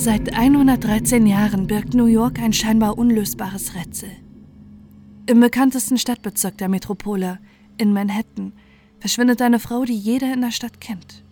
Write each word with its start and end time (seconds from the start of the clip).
Seit 0.00 0.32
113 0.32 1.26
Jahren 1.26 1.66
birgt 1.66 1.92
New 1.92 2.06
York 2.06 2.38
ein 2.38 2.54
scheinbar 2.54 2.96
unlösbares 2.96 3.74
Rätsel. 3.74 4.08
Im 5.26 5.40
bekanntesten 5.40 5.98
Stadtbezirk 5.98 6.56
der 6.56 6.70
Metropole, 6.70 7.38
in 7.76 7.92
Manhattan, 7.92 8.54
verschwindet 8.98 9.42
eine 9.42 9.58
Frau, 9.58 9.84
die 9.84 9.94
jeder 9.94 10.32
in 10.32 10.40
der 10.40 10.52
Stadt 10.52 10.80
kennt. 10.80 11.22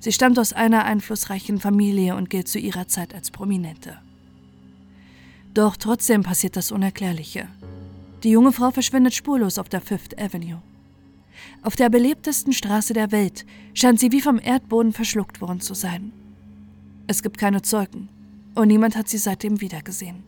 Sie 0.00 0.12
stammt 0.12 0.38
aus 0.38 0.52
einer 0.52 0.84
einflussreichen 0.84 1.60
Familie 1.60 2.14
und 2.14 2.28
gilt 2.28 2.48
zu 2.48 2.58
ihrer 2.58 2.88
Zeit 2.88 3.14
als 3.14 3.30
Prominente. 3.30 3.96
Doch 5.54 5.74
trotzdem 5.78 6.22
passiert 6.22 6.56
das 6.56 6.70
Unerklärliche. 6.70 7.48
Die 8.22 8.32
junge 8.32 8.52
Frau 8.52 8.70
verschwindet 8.70 9.14
spurlos 9.14 9.56
auf 9.58 9.70
der 9.70 9.80
Fifth 9.80 10.20
Avenue. 10.20 10.60
Auf 11.62 11.74
der 11.74 11.88
belebtesten 11.88 12.52
Straße 12.52 12.92
der 12.92 13.12
Welt 13.12 13.46
scheint 13.72 13.98
sie 13.98 14.12
wie 14.12 14.20
vom 14.20 14.38
Erdboden 14.38 14.92
verschluckt 14.92 15.40
worden 15.40 15.62
zu 15.62 15.72
sein. 15.72 16.12
Es 17.08 17.22
gibt 17.22 17.38
keine 17.38 17.62
Zeugen 17.62 18.10
und 18.54 18.68
niemand 18.68 18.94
hat 18.94 19.08
sie 19.08 19.16
seitdem 19.16 19.62
wiedergesehen. 19.62 20.22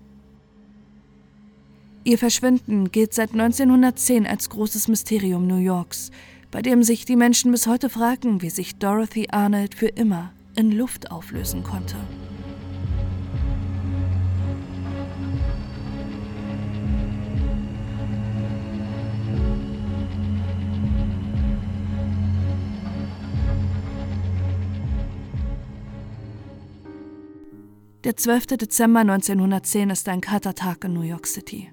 Ihr 2.05 2.17
Verschwinden 2.17 2.91
gilt 2.91 3.13
seit 3.13 3.33
1910 3.33 4.27
als 4.27 4.49
großes 4.49 4.89
Mysterium 4.89 5.47
New 5.47 5.59
Yorks, 5.59 6.11
bei 6.51 6.63
dem 6.63 6.83
sich 6.83 7.05
die 7.05 7.17
Menschen 7.17 7.53
bis 7.53 7.67
heute 7.67 7.91
fragen, 7.91 8.41
wie 8.41 8.49
sich 8.49 8.77
Dorothy 8.77 9.29
Arnold 9.31 9.75
für 9.75 9.89
immer 9.89 10.33
in 10.57 10.73
Luft 10.73 11.11
auflösen 11.11 11.63
konnte. 11.63 11.97
Der 28.03 28.17
12. 28.17 28.47
Dezember 28.57 29.01
1910 29.01 29.91
ist 29.91 30.09
ein 30.09 30.23
kalter 30.23 30.55
Tag 30.55 30.85
in 30.85 30.95
New 30.95 31.03
York 31.03 31.27
City. 31.27 31.71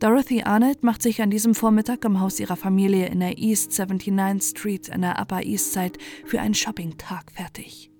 Dorothy 0.00 0.42
Arnold 0.42 0.82
macht 0.82 1.00
sich 1.00 1.22
an 1.22 1.30
diesem 1.30 1.54
Vormittag 1.54 2.04
im 2.04 2.18
Haus 2.18 2.40
ihrer 2.40 2.56
Familie 2.56 3.06
in 3.06 3.20
der 3.20 3.38
East 3.38 3.70
79th 3.70 4.50
Street 4.50 4.88
in 4.88 5.02
der 5.02 5.20
Upper 5.20 5.44
East 5.44 5.72
Side 5.72 5.92
für 6.24 6.40
einen 6.40 6.54
Shoppingtag 6.54 7.30
fertig. 7.30 7.92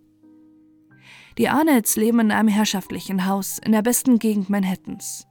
Die 1.38 1.48
Arnolds 1.48 1.94
leben 1.94 2.18
in 2.18 2.32
einem 2.32 2.48
herrschaftlichen 2.48 3.26
Haus 3.26 3.58
in 3.64 3.70
der 3.70 3.82
besten 3.82 4.18
Gegend 4.18 4.50
Manhattans. 4.50 5.24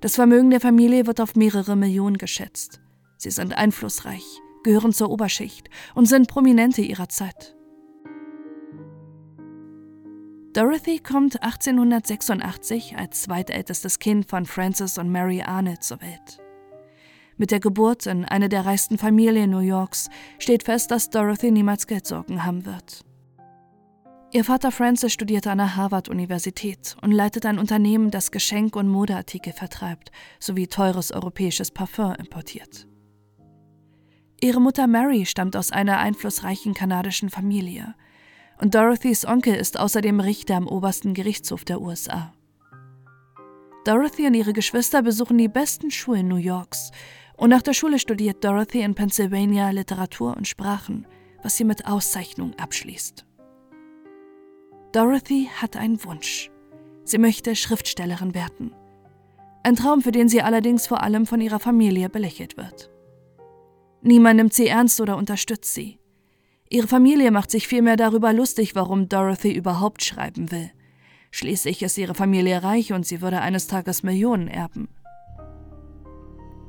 Das 0.00 0.14
Vermögen 0.14 0.48
der 0.48 0.62
Familie 0.62 1.06
wird 1.06 1.20
auf 1.20 1.36
mehrere 1.36 1.76
Millionen 1.76 2.16
geschätzt. 2.16 2.80
Sie 3.18 3.30
sind 3.30 3.52
einflussreich, 3.52 4.24
gehören 4.62 4.94
zur 4.94 5.10
Oberschicht 5.10 5.68
und 5.94 6.06
sind 6.06 6.28
Prominente 6.28 6.80
ihrer 6.80 7.10
Zeit. 7.10 7.56
Dorothy 10.52 10.98
kommt 10.98 11.40
1886 11.44 12.96
als 12.96 13.22
zweitältestes 13.22 14.00
Kind 14.00 14.28
von 14.28 14.46
Francis 14.46 14.98
und 14.98 15.08
Mary 15.08 15.42
Arnold 15.42 15.84
zur 15.84 16.02
Welt. 16.02 16.40
Mit 17.36 17.52
der 17.52 17.60
Geburt 17.60 18.06
in 18.06 18.24
eine 18.24 18.48
der 18.48 18.66
reichsten 18.66 18.98
Familien 18.98 19.50
New 19.50 19.60
Yorks 19.60 20.10
steht 20.40 20.64
fest, 20.64 20.90
dass 20.90 21.08
Dorothy 21.08 21.52
niemals 21.52 21.86
Geldsorgen 21.86 22.44
haben 22.44 22.66
wird. 22.66 23.04
Ihr 24.32 24.44
Vater 24.44 24.72
Francis 24.72 25.12
studierte 25.12 25.52
an 25.52 25.58
der 25.58 25.76
Harvard-Universität 25.76 26.96
und 27.00 27.12
leitet 27.12 27.46
ein 27.46 27.60
Unternehmen, 27.60 28.10
das 28.10 28.32
Geschenk- 28.32 28.74
und 28.74 28.88
Modeartikel 28.88 29.52
vertreibt 29.52 30.10
sowie 30.40 30.66
teures 30.66 31.12
europäisches 31.12 31.70
Parfum 31.70 32.14
importiert. 32.14 32.88
Ihre 34.40 34.60
Mutter 34.60 34.88
Mary 34.88 35.26
stammt 35.26 35.54
aus 35.54 35.70
einer 35.70 35.98
einflussreichen 35.98 36.74
kanadischen 36.74 37.30
Familie– 37.30 37.94
und 38.60 38.74
Dorothys 38.74 39.24
Onkel 39.24 39.54
ist 39.54 39.78
außerdem 39.78 40.20
Richter 40.20 40.56
am 40.56 40.68
obersten 40.68 41.14
Gerichtshof 41.14 41.64
der 41.64 41.80
USA. 41.80 42.32
Dorothy 43.84 44.26
und 44.26 44.34
ihre 44.34 44.52
Geschwister 44.52 45.02
besuchen 45.02 45.38
die 45.38 45.48
besten 45.48 45.90
Schulen 45.90 46.28
New 46.28 46.36
Yorks 46.36 46.90
und 47.36 47.50
nach 47.50 47.62
der 47.62 47.72
Schule 47.72 47.98
studiert 47.98 48.44
Dorothy 48.44 48.82
in 48.82 48.94
Pennsylvania 48.94 49.70
Literatur 49.70 50.36
und 50.36 50.46
Sprachen, 50.46 51.06
was 51.42 51.56
sie 51.56 51.64
mit 51.64 51.86
Auszeichnung 51.86 52.52
abschließt. 52.58 53.24
Dorothy 54.92 55.48
hat 55.56 55.76
einen 55.76 56.04
Wunsch. 56.04 56.50
Sie 57.04 57.18
möchte 57.18 57.56
Schriftstellerin 57.56 58.34
werden. 58.34 58.74
Ein 59.62 59.76
Traum, 59.76 60.02
für 60.02 60.12
den 60.12 60.28
sie 60.28 60.42
allerdings 60.42 60.86
vor 60.86 61.02
allem 61.02 61.26
von 61.26 61.40
ihrer 61.40 61.60
Familie 61.60 62.10
belächelt 62.10 62.56
wird. 62.56 62.90
Niemand 64.02 64.36
nimmt 64.36 64.52
sie 64.52 64.68
ernst 64.68 65.00
oder 65.00 65.16
unterstützt 65.16 65.72
sie. 65.74 65.99
Ihre 66.72 66.86
Familie 66.86 67.32
macht 67.32 67.50
sich 67.50 67.66
vielmehr 67.66 67.96
darüber 67.96 68.32
lustig, 68.32 68.76
warum 68.76 69.08
Dorothy 69.08 69.52
überhaupt 69.52 70.04
schreiben 70.04 70.52
will. 70.52 70.70
Schließlich 71.32 71.82
ist 71.82 71.98
ihre 71.98 72.14
Familie 72.14 72.62
reich 72.62 72.92
und 72.92 73.04
sie 73.04 73.20
würde 73.20 73.40
eines 73.40 73.66
Tages 73.66 74.04
Millionen 74.04 74.46
erben. 74.46 74.88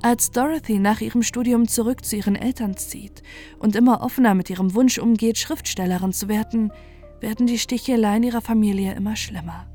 Als 0.01 0.31
Dorothy 0.31 0.79
nach 0.79 1.01
ihrem 1.01 1.21
Studium 1.21 1.67
zurück 1.67 2.03
zu 2.03 2.15
ihren 2.15 2.35
Eltern 2.35 2.77
zieht 2.77 3.21
und 3.59 3.75
immer 3.75 4.01
offener 4.01 4.33
mit 4.33 4.49
ihrem 4.49 4.73
Wunsch 4.73 4.97
umgeht, 4.97 5.37
Schriftstellerin 5.37 6.13
zu 6.13 6.27
werden, 6.27 6.73
werden 7.19 7.45
die 7.45 7.59
Sticheleien 7.59 8.23
ihrer 8.23 8.41
Familie 8.41 8.95
immer 8.95 9.15
schlimmer. 9.15 9.67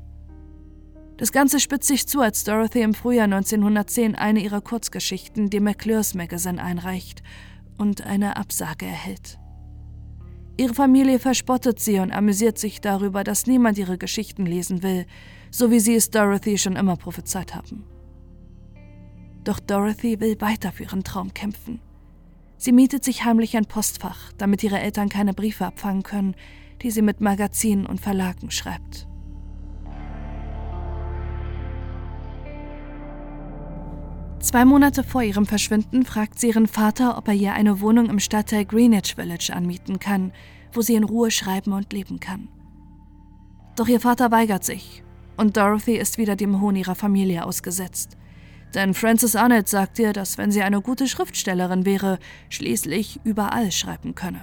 Das 1.15 1.31
Ganze 1.31 1.61
spitzt 1.61 1.87
sich 1.87 2.05
zu, 2.05 2.19
als 2.19 2.43
Dorothy 2.43 2.81
im 2.81 2.93
Frühjahr 2.93 3.23
1910 3.23 4.15
eine 4.15 4.41
ihrer 4.41 4.59
Kurzgeschichten 4.59 5.49
dem 5.49 5.63
McClure's 5.63 6.15
Magazine 6.15 6.61
einreicht 6.61 7.23
und 7.77 8.05
eine 8.05 8.35
Absage 8.35 8.85
erhält. 8.85 9.39
Ihre 10.57 10.73
Familie 10.73 11.19
verspottet 11.19 11.79
sie 11.79 11.99
und 11.99 12.11
amüsiert 12.11 12.57
sich 12.57 12.81
darüber, 12.81 13.23
dass 13.23 13.45
niemand 13.45 13.77
ihre 13.77 13.99
Geschichten 13.99 14.45
lesen 14.45 14.81
will, 14.81 15.05
so 15.51 15.69
wie 15.69 15.79
sie 15.79 15.93
es 15.95 16.09
Dorothy 16.09 16.57
schon 16.57 16.75
immer 16.75 16.97
prophezeit 16.97 17.53
haben. 17.53 17.83
Doch 19.43 19.59
Dorothy 19.59 20.19
will 20.19 20.41
weiter 20.41 20.71
für 20.71 20.83
ihren 20.83 21.03
Traum 21.03 21.33
kämpfen. 21.33 21.79
Sie 22.57 22.71
mietet 22.71 23.03
sich 23.03 23.23
heimlich 23.23 23.55
ein 23.55 23.65
Postfach, 23.65 24.33
damit 24.37 24.63
ihre 24.63 24.79
Eltern 24.79 25.09
keine 25.09 25.33
Briefe 25.33 25.65
abfangen 25.65 26.01
können, 26.01 26.35
die 26.81 26.89
sie 26.89 27.03
mit 27.03 27.21
Magazinen 27.21 27.85
und 27.85 28.01
Verlagen 28.01 28.49
schreibt. 28.49 29.07
Zwei 34.39 34.65
Monate 34.65 35.03
vor 35.03 35.23
ihrem 35.23 35.47
Verschwinden 35.47 36.05
fragt 36.05 36.39
sie 36.39 36.49
ihren 36.49 36.67
Vater, 36.67 37.17
ob 37.17 37.27
er 37.27 37.33
ihr 37.33 37.53
eine 37.53 37.81
Wohnung 37.81 38.09
im 38.09 38.19
Stadtteil 38.19 38.65
Greenwich 38.65 39.15
Village 39.15 39.51
anmieten 39.51 39.97
kann, 39.97 40.31
wo 40.71 40.81
sie 40.81 40.93
in 40.93 41.03
Ruhe 41.03 41.31
schreiben 41.31 41.73
und 41.73 41.91
leben 41.91 42.19
kann. 42.19 42.47
Doch 43.75 43.87
ihr 43.87 43.99
Vater 43.99 44.29
weigert 44.31 44.63
sich 44.63 45.03
und 45.37 45.57
Dorothy 45.57 45.97
ist 45.97 46.19
wieder 46.19 46.35
dem 46.35 46.61
Hohn 46.61 46.75
ihrer 46.75 46.95
Familie 46.95 47.45
ausgesetzt. 47.45 48.15
Denn 48.75 48.93
Frances 48.93 49.35
Arnett 49.35 49.69
sagt 49.69 49.97
ihr, 49.97 50.13
dass 50.13 50.37
wenn 50.37 50.51
sie 50.51 50.61
eine 50.61 50.81
gute 50.81 51.07
Schriftstellerin 51.07 51.85
wäre, 51.85 52.19
schließlich 52.49 53.19
überall 53.23 53.71
schreiben 53.71 54.13
könne. 54.13 54.41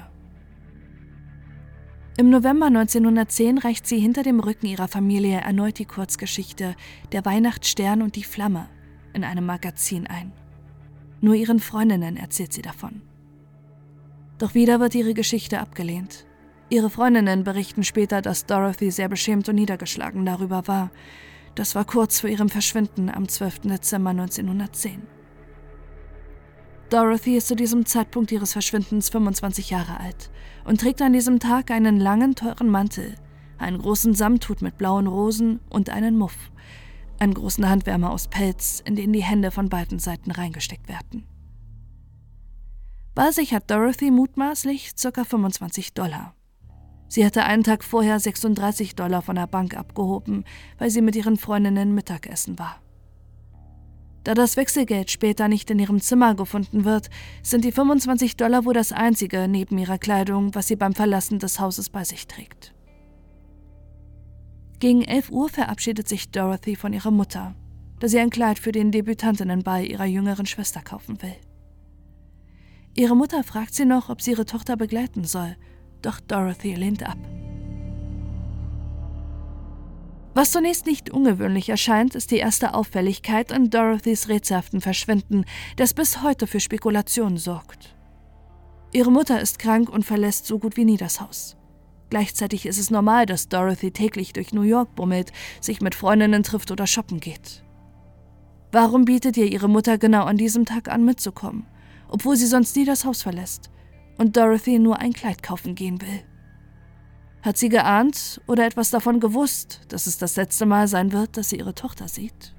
Im 2.16 2.31
November 2.31 2.66
1910 2.66 3.59
reicht 3.59 3.87
sie 3.87 3.99
hinter 3.99 4.22
dem 4.22 4.41
Rücken 4.41 4.66
ihrer 4.66 4.88
Familie 4.88 5.41
erneut 5.41 5.78
die 5.78 5.84
Kurzgeschichte 5.84 6.75
Der 7.12 7.25
Weihnachtsstern 7.25 8.03
und 8.03 8.16
die 8.16 8.25
Flamme 8.25 8.69
in 9.14 9.25
einem 9.25 9.47
Magazin 9.47 10.06
ein. 10.06 10.32
Nur 11.20 11.34
ihren 11.34 11.60
Freundinnen 11.60 12.16
erzählt 12.16 12.52
sie 12.52 12.62
davon. 12.62 13.02
Doch 14.38 14.54
wieder 14.54 14.80
wird 14.80 14.94
ihre 14.94 15.14
Geschichte 15.14 15.60
abgelehnt. 15.60 16.26
Ihre 16.69 16.91
Freundinnen 16.91 17.44
berichten 17.44 17.84
später, 17.84 18.20
dass 18.20 18.47
Dorothy 18.47 18.91
sehr 18.91 19.08
beschämt 19.08 19.48
und 19.48 19.54
niedergeschlagen 19.54 20.26
darüber 20.26 20.66
war. 20.66 20.91
Das 21.54 21.75
war 21.75 21.84
kurz 21.84 22.20
vor 22.20 22.30
ihrem 22.30 22.48
Verschwinden 22.48 23.08
am 23.08 23.28
12. 23.28 23.60
Dezember 23.60 24.10
1910. 24.10 25.02
Dorothy 26.91 27.36
ist 27.36 27.48
zu 27.48 27.56
diesem 27.56 27.86
Zeitpunkt 27.86 28.32
ihres 28.32 28.52
Verschwindens 28.52 29.08
25 29.08 29.70
Jahre 29.70 30.00
alt 30.00 30.31
und 30.64 30.81
trägt 30.81 31.00
an 31.00 31.12
diesem 31.12 31.38
Tag 31.38 31.70
einen 31.70 31.99
langen, 31.99 32.34
teuren 32.34 32.69
Mantel, 32.69 33.14
einen 33.58 33.78
großen 33.78 34.14
Samthut 34.14 34.62
mit 34.62 34.76
blauen 34.78 35.06
Rosen 35.06 35.61
und 35.70 35.90
einen 35.90 36.19
Muff, 36.19 36.50
einen 37.25 37.35
großen 37.35 37.69
Handwärmer 37.69 38.11
aus 38.11 38.29
Pelz, 38.29 38.81
in 38.85 38.94
den 38.94 39.12
die 39.12 39.25
Hände 39.25 39.50
von 39.50 39.69
beiden 39.69 39.99
Seiten 39.99 40.31
reingesteckt 40.31 40.88
werden. 40.88 41.26
Bei 43.15 43.31
sich 43.32 43.55
hat 43.55 43.71
Dorothy 43.71 44.11
mutmaßlich 44.11 44.93
ca. 45.00 45.25
25 45.25 45.94
Dollar. 45.94 46.35
Sie 47.09 47.25
hatte 47.25 47.44
einen 47.44 47.62
Tag 47.62 47.85
vorher 47.85 48.19
36 48.19 48.97
Dollar 48.97 49.23
von 49.23 49.37
der 49.37 49.47
Bank 49.47 49.76
abgehoben, 49.76 50.44
weil 50.79 50.91
sie 50.91 51.00
mit 51.00 51.17
ihren 51.17 51.37
Freundinnen 51.37 51.94
Mittagessen 51.94 52.59
war. 52.59 52.81
Da 54.25 54.35
das 54.35 54.56
Wechselgeld 54.56 55.11
später 55.11 55.49
nicht 55.49 55.71
in 55.71 55.79
ihrem 55.79 56.00
Zimmer 56.00 56.35
gefunden 56.35 56.85
wird, 56.85 57.09
sind 57.43 57.65
die 57.65 57.73
25 57.73 58.37
Dollar 58.37 58.65
wohl 58.65 58.75
das 58.75 58.91
einzige 58.91 59.49
neben 59.49 59.79
ihrer 59.79 59.99
Kleidung, 59.99 60.55
was 60.55 60.67
sie 60.67 60.76
beim 60.76 60.94
Verlassen 60.94 61.38
des 61.38 61.61
Hauses 61.61 61.91
bei 61.91 62.05
sich 62.05 62.26
trägt. 62.26 62.74
Gegen 64.84 65.00
11 65.00 65.31
Uhr 65.31 65.48
verabschiedet 65.48 66.06
sich 66.08 66.31
Dorothy 66.31 66.76
von 66.76 66.92
ihrer 66.92 67.10
Mutter, 67.10 67.54
da 68.00 68.06
sie 68.06 68.19
ein 68.19 68.28
Kleid 68.28 68.58
für 68.58 68.70
den 68.70 68.92
Debütantinnenball 68.92 69.82
ihrer 69.86 70.04
jüngeren 70.04 70.44
Schwester 70.44 70.82
kaufen 70.82 71.22
will. 71.22 71.34
Ihre 72.94 73.16
Mutter 73.16 73.42
fragt 73.44 73.75
sie 73.75 73.86
noch, 73.86 74.10
ob 74.10 74.20
sie 74.20 74.32
ihre 74.32 74.44
Tochter 74.44 74.76
begleiten 74.76 75.25
soll, 75.25 75.56
doch 76.02 76.20
Dorothy 76.20 76.75
lehnt 76.75 77.02
ab. 77.02 77.16
Was 80.34 80.50
zunächst 80.50 80.84
nicht 80.84 81.08
ungewöhnlich 81.08 81.70
erscheint, 81.70 82.14
ist 82.14 82.30
die 82.30 82.37
erste 82.37 82.75
Auffälligkeit 82.75 83.52
in 83.52 83.70
Dorothys 83.70 84.28
rätselhaften 84.28 84.82
Verschwinden, 84.82 85.46
das 85.76 85.94
bis 85.94 86.20
heute 86.20 86.46
für 86.46 86.60
Spekulationen 86.60 87.38
sorgt. 87.38 87.96
Ihre 88.92 89.10
Mutter 89.10 89.40
ist 89.40 89.58
krank 89.58 89.88
und 89.88 90.04
verlässt 90.04 90.44
so 90.44 90.58
gut 90.58 90.76
wie 90.76 90.84
nie 90.84 90.98
das 90.98 91.22
Haus. 91.22 91.56
Gleichzeitig 92.14 92.64
ist 92.66 92.78
es 92.78 92.93
normal, 92.93 93.26
dass 93.26 93.49
Dorothy 93.49 93.90
täglich 93.90 94.32
durch 94.32 94.52
New 94.52 94.62
York 94.62 94.94
bummelt, 94.94 95.32
sich 95.61 95.81
mit 95.81 95.96
Freundinnen 95.96 96.44
trifft 96.44 96.70
oder 96.70 96.87
shoppen 96.87 97.19
geht. 97.19 97.64
Warum 98.70 99.05
bietet 99.05 99.37
ihr 99.37 99.50
ihre 99.50 99.69
Mutter 99.69 99.99
genau 99.99 100.22
an 100.22 100.37
diesem 100.37 100.64
Tag 100.64 100.88
an, 100.88 101.05
mitzukommen, 101.05 101.66
obwohl 102.08 102.37
sie 102.37 102.46
sonst 102.46 102.76
nie 102.76 102.84
das 102.84 103.05
Haus 103.05 103.22
verlässt 103.22 103.69
und 104.16 104.37
Dorothy 104.37 104.78
nur 104.78 105.00
ein 105.00 105.12
Kleid 105.12 105.43
kaufen 105.43 105.75
gehen 105.75 106.00
will? 106.00 106.22
Hat 107.43 107.58
sie 107.58 107.69
geahnt 107.69 108.40
oder 108.46 108.64
etwas 108.64 108.90
davon 108.90 109.19
gewusst, 109.19 109.81
dass 109.88 110.06
es 110.06 110.16
das 110.16 110.37
letzte 110.37 110.66
Mal 110.66 110.87
sein 110.87 111.11
wird, 111.11 111.37
dass 111.37 111.49
sie 111.49 111.58
ihre 111.58 111.75
Tochter 111.75 112.06
sieht? 112.06 112.55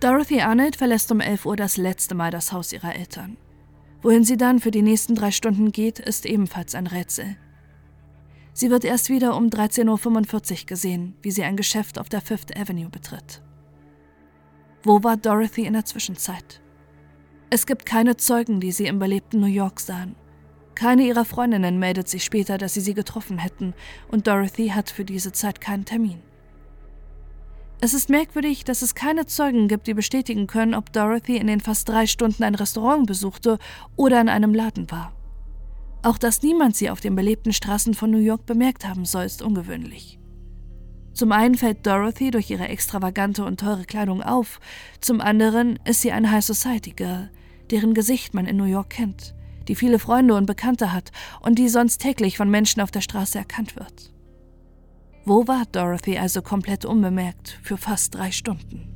Dorothy 0.00 0.42
Arnold 0.42 0.76
verlässt 0.76 1.10
um 1.10 1.20
11 1.20 1.46
Uhr 1.46 1.56
das 1.56 1.78
letzte 1.78 2.14
Mal 2.14 2.30
das 2.30 2.52
Haus 2.52 2.74
ihrer 2.74 2.94
Eltern. 2.94 3.38
Wohin 4.02 4.24
sie 4.24 4.36
dann 4.36 4.60
für 4.60 4.72
die 4.72 4.82
nächsten 4.82 5.14
drei 5.14 5.30
Stunden 5.30 5.72
geht, 5.72 6.00
ist 6.00 6.26
ebenfalls 6.26 6.74
ein 6.74 6.86
Rätsel. 6.86 7.38
Sie 8.54 8.70
wird 8.70 8.84
erst 8.84 9.08
wieder 9.08 9.36
um 9.36 9.46
13.45 9.46 10.50
Uhr 10.60 10.66
gesehen, 10.66 11.14
wie 11.22 11.30
sie 11.30 11.42
ein 11.42 11.56
Geschäft 11.56 11.98
auf 11.98 12.08
der 12.08 12.20
Fifth 12.20 12.56
Avenue 12.56 12.90
betritt. 12.90 13.42
Wo 14.82 15.02
war 15.02 15.16
Dorothy 15.16 15.64
in 15.64 15.72
der 15.72 15.84
Zwischenzeit? 15.84 16.60
Es 17.50 17.66
gibt 17.66 17.86
keine 17.86 18.16
Zeugen, 18.16 18.60
die 18.60 18.72
sie 18.72 18.86
im 18.86 18.98
belebten 18.98 19.40
New 19.40 19.46
York 19.46 19.80
sahen. 19.80 20.16
Keine 20.74 21.02
ihrer 21.02 21.24
Freundinnen 21.24 21.78
meldet 21.78 22.08
sich 22.08 22.24
später, 22.24 22.58
dass 22.58 22.74
sie 22.74 22.80
sie 22.80 22.94
getroffen 22.94 23.38
hätten, 23.38 23.74
und 24.08 24.26
Dorothy 24.26 24.68
hat 24.68 24.90
für 24.90 25.04
diese 25.04 25.32
Zeit 25.32 25.60
keinen 25.60 25.84
Termin. 25.84 26.20
Es 27.80 27.94
ist 27.94 28.10
merkwürdig, 28.10 28.64
dass 28.64 28.82
es 28.82 28.94
keine 28.94 29.26
Zeugen 29.26 29.68
gibt, 29.68 29.86
die 29.86 29.94
bestätigen 29.94 30.46
können, 30.46 30.74
ob 30.74 30.92
Dorothy 30.92 31.36
in 31.36 31.46
den 31.46 31.60
fast 31.60 31.88
drei 31.88 32.06
Stunden 32.06 32.44
ein 32.44 32.54
Restaurant 32.54 33.06
besuchte 33.06 33.58
oder 33.96 34.20
in 34.20 34.28
einem 34.28 34.54
Laden 34.54 34.90
war. 34.90 35.12
Auch 36.02 36.18
dass 36.18 36.42
niemand 36.42 36.76
sie 36.76 36.90
auf 36.90 37.00
den 37.00 37.14
belebten 37.14 37.52
Straßen 37.52 37.94
von 37.94 38.10
New 38.10 38.18
York 38.18 38.46
bemerkt 38.46 38.86
haben 38.86 39.04
soll, 39.04 39.24
ist 39.24 39.42
ungewöhnlich. 39.42 40.18
Zum 41.12 41.30
einen 41.30 41.54
fällt 41.54 41.86
Dorothy 41.86 42.30
durch 42.30 42.50
ihre 42.50 42.68
extravagante 42.68 43.44
und 43.44 43.60
teure 43.60 43.84
Kleidung 43.84 44.22
auf, 44.22 44.60
zum 45.00 45.20
anderen 45.20 45.78
ist 45.84 46.00
sie 46.00 46.10
ein 46.10 46.30
High 46.30 46.44
Society 46.44 46.90
Girl, 46.90 47.30
deren 47.70 47.94
Gesicht 47.94 48.34
man 48.34 48.46
in 48.46 48.56
New 48.56 48.64
York 48.64 48.90
kennt 48.90 49.34
die 49.68 49.74
viele 49.74 49.98
Freunde 49.98 50.34
und 50.34 50.46
Bekannte 50.46 50.92
hat 50.92 51.12
und 51.40 51.58
die 51.58 51.68
sonst 51.68 51.98
täglich 51.98 52.36
von 52.36 52.50
Menschen 52.50 52.82
auf 52.82 52.90
der 52.90 53.00
Straße 53.00 53.38
erkannt 53.38 53.76
wird. 53.76 54.12
Wo 55.24 55.46
war 55.46 55.64
Dorothy 55.70 56.18
also 56.18 56.42
komplett 56.42 56.84
unbemerkt 56.84 57.58
für 57.62 57.76
fast 57.76 58.14
drei 58.14 58.32
Stunden? 58.32 58.91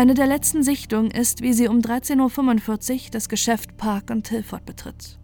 Eine 0.00 0.14
der 0.14 0.26
letzten 0.26 0.62
Sichtungen 0.62 1.10
ist, 1.10 1.42
wie 1.42 1.52
sie 1.52 1.68
um 1.68 1.80
13.45 1.80 2.92
Uhr 2.92 3.10
das 3.10 3.28
Geschäft 3.28 3.76
Park 3.76 4.08
und 4.08 4.22
Tilford 4.22 4.64
betritt. 4.64 5.18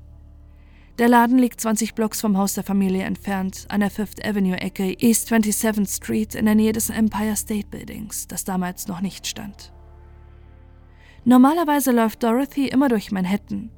Der 0.98 1.08
Laden 1.08 1.38
liegt 1.38 1.62
20 1.62 1.94
Blocks 1.94 2.20
vom 2.20 2.36
Haus 2.36 2.52
der 2.52 2.62
Familie 2.62 3.04
entfernt, 3.04 3.64
an 3.70 3.80
der 3.80 3.88
Fifth 3.88 4.22
Avenue-Ecke 4.22 4.98
East 4.98 5.32
27th 5.32 5.96
Street 5.96 6.34
in 6.34 6.44
der 6.44 6.54
Nähe 6.54 6.74
des 6.74 6.90
Empire 6.90 7.36
State 7.36 7.68
Buildings, 7.70 8.28
das 8.28 8.44
damals 8.44 8.86
noch 8.86 9.00
nicht 9.00 9.26
stand. 9.26 9.72
Normalerweise 11.24 11.90
läuft 11.90 12.22
Dorothy 12.22 12.68
immer 12.68 12.90
durch 12.90 13.10
Manhattan. 13.10 13.70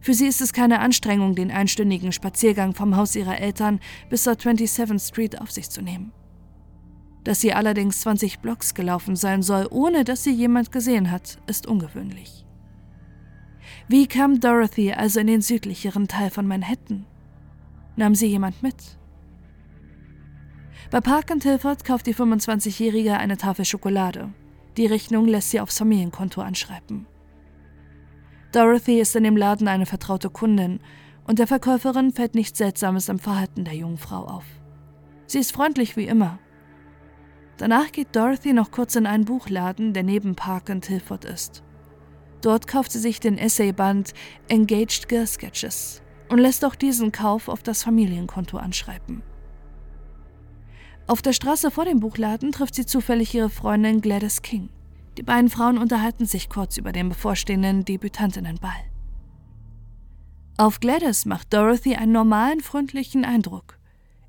Für 0.00 0.14
sie 0.14 0.28
ist 0.28 0.40
es 0.40 0.52
keine 0.52 0.78
Anstrengung, 0.78 1.34
den 1.34 1.50
einstündigen 1.50 2.12
Spaziergang 2.12 2.74
vom 2.74 2.96
Haus 2.96 3.16
ihrer 3.16 3.40
Eltern 3.40 3.80
bis 4.08 4.22
zur 4.22 4.34
27th 4.34 5.08
Street 5.08 5.40
auf 5.40 5.50
sich 5.50 5.68
zu 5.68 5.82
nehmen. 5.82 6.12
Dass 7.24 7.40
sie 7.40 7.54
allerdings 7.54 8.00
20 8.00 8.40
Blocks 8.40 8.74
gelaufen 8.74 9.16
sein 9.16 9.42
soll, 9.42 9.66
ohne 9.70 10.04
dass 10.04 10.22
sie 10.24 10.32
jemand 10.32 10.70
gesehen 10.72 11.10
hat, 11.10 11.38
ist 11.46 11.66
ungewöhnlich. 11.66 12.44
Wie 13.88 14.06
kam 14.06 14.40
Dorothy 14.40 14.92
also 14.92 15.20
in 15.20 15.26
den 15.26 15.40
südlicheren 15.40 16.06
Teil 16.06 16.30
von 16.30 16.46
Manhattan? 16.46 17.06
Nahm 17.96 18.14
sie 18.14 18.26
jemand 18.26 18.62
mit? 18.62 18.76
Bei 20.90 21.00
Park 21.00 21.30
und 21.30 21.40
Tilford 21.40 21.84
kauft 21.84 22.06
die 22.06 22.14
25-Jährige 22.14 23.16
eine 23.16 23.36
Tafel 23.36 23.64
Schokolade. 23.64 24.30
Die 24.76 24.86
Rechnung 24.86 25.26
lässt 25.26 25.50
sie 25.50 25.60
aufs 25.60 25.78
Familienkonto 25.78 26.40
anschreiben. 26.40 27.06
Dorothy 28.52 29.00
ist 29.00 29.16
in 29.16 29.24
dem 29.24 29.36
Laden 29.36 29.66
eine 29.66 29.86
vertraute 29.86 30.30
Kundin 30.30 30.80
und 31.26 31.38
der 31.38 31.46
Verkäuferin 31.46 32.12
fällt 32.12 32.34
nichts 32.34 32.58
Seltsames 32.58 33.08
im 33.08 33.18
Verhalten 33.18 33.64
der 33.64 33.74
jungen 33.74 33.98
Frau 33.98 34.24
auf. 34.24 34.44
Sie 35.26 35.38
ist 35.38 35.52
freundlich 35.52 35.96
wie 35.96 36.06
immer. 36.06 36.38
Danach 37.56 37.92
geht 37.92 38.16
Dorothy 38.16 38.52
noch 38.52 38.70
kurz 38.70 38.96
in 38.96 39.06
einen 39.06 39.24
Buchladen, 39.24 39.92
der 39.92 40.02
neben 40.02 40.34
Park 40.34 40.68
und 40.68 40.82
Tilford 40.82 41.24
ist. 41.24 41.62
Dort 42.40 42.66
kauft 42.66 42.92
sie 42.92 42.98
sich 42.98 43.20
den 43.20 43.38
Essayband 43.38 44.12
Engaged 44.48 45.08
Girl 45.08 45.26
Sketches 45.26 46.02
und 46.28 46.38
lässt 46.38 46.64
auch 46.64 46.74
diesen 46.74 47.12
Kauf 47.12 47.48
auf 47.48 47.62
das 47.62 47.82
Familienkonto 47.84 48.58
anschreiben. 48.58 49.22
Auf 51.06 51.22
der 51.22 51.32
Straße 51.32 51.70
vor 51.70 51.84
dem 51.84 52.00
Buchladen 52.00 52.50
trifft 52.50 52.74
sie 52.74 52.86
zufällig 52.86 53.34
ihre 53.34 53.50
Freundin 53.50 54.00
Gladys 54.00 54.42
King. 54.42 54.70
Die 55.16 55.22
beiden 55.22 55.48
Frauen 55.50 55.78
unterhalten 55.78 56.26
sich 56.26 56.48
kurz 56.48 56.76
über 56.76 56.92
den 56.92 57.08
bevorstehenden 57.08 57.84
Debütantinnenball. 57.84 58.72
Auf 60.56 60.80
Gladys 60.80 61.24
macht 61.24 61.52
Dorothy 61.52 61.94
einen 61.96 62.12
normalen, 62.12 62.60
freundlichen 62.60 63.24
Eindruck. 63.24 63.73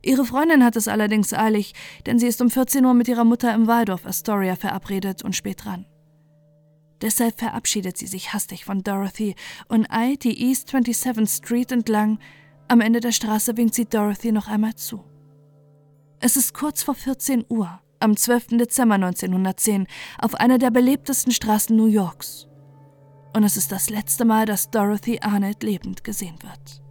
Ihre 0.06 0.24
Freundin 0.24 0.64
hat 0.64 0.76
es 0.76 0.88
allerdings 0.88 1.34
eilig, 1.34 1.74
denn 2.06 2.20
sie 2.20 2.28
ist 2.28 2.40
um 2.40 2.52
14 2.52 2.86
Uhr 2.86 2.94
mit 2.94 3.08
ihrer 3.08 3.24
Mutter 3.24 3.52
im 3.56 3.66
Waldorf 3.66 4.06
Astoria 4.06 4.56
verabredet 4.56 5.24
und 5.24 5.36
spät 5.36 5.66
dran. 5.66 5.88
Deshalb 7.02 7.40
verabschiedet 7.40 7.98
sie 7.98 8.06
sich 8.06 8.32
hastig 8.32 8.66
von 8.66 8.84
Dorothy 8.84 9.36
und 9.68 9.90
eilt 9.90 10.24
die 10.24 10.48
East 10.48 10.70
27th 10.70 11.38
Street 11.38 11.72
entlang. 11.72 12.20
Am 12.68 12.82
Ende 12.82 13.00
der 13.00 13.14
Straße 13.14 13.58
winkt 13.58 13.74
sie 13.74 13.86
Dorothy 13.86 14.32
noch 14.32 14.48
einmal 14.48 14.76
zu. 14.76 15.04
Es 16.20 16.38
ist 16.38 16.54
kurz 16.54 16.84
vor 16.84 16.94
14 16.94 17.44
Uhr, 17.50 17.82
am 18.00 18.16
12. 18.16 18.58
Dezember 18.60 18.96
1910, 18.96 19.88
auf 20.20 20.36
einer 20.36 20.60
der 20.60 20.70
belebtesten 20.70 21.34
Straßen 21.34 21.76
New 21.76 21.88
Yorks. 21.88 22.48
Und 23.36 23.44
es 23.44 23.58
ist 23.58 23.72
das 23.72 23.90
letzte 23.90 24.24
Mal, 24.24 24.46
dass 24.46 24.70
Dorothy 24.70 25.20
Arnold 25.22 25.64
lebend 25.64 26.04
gesehen 26.04 26.38
wird. 26.44 26.85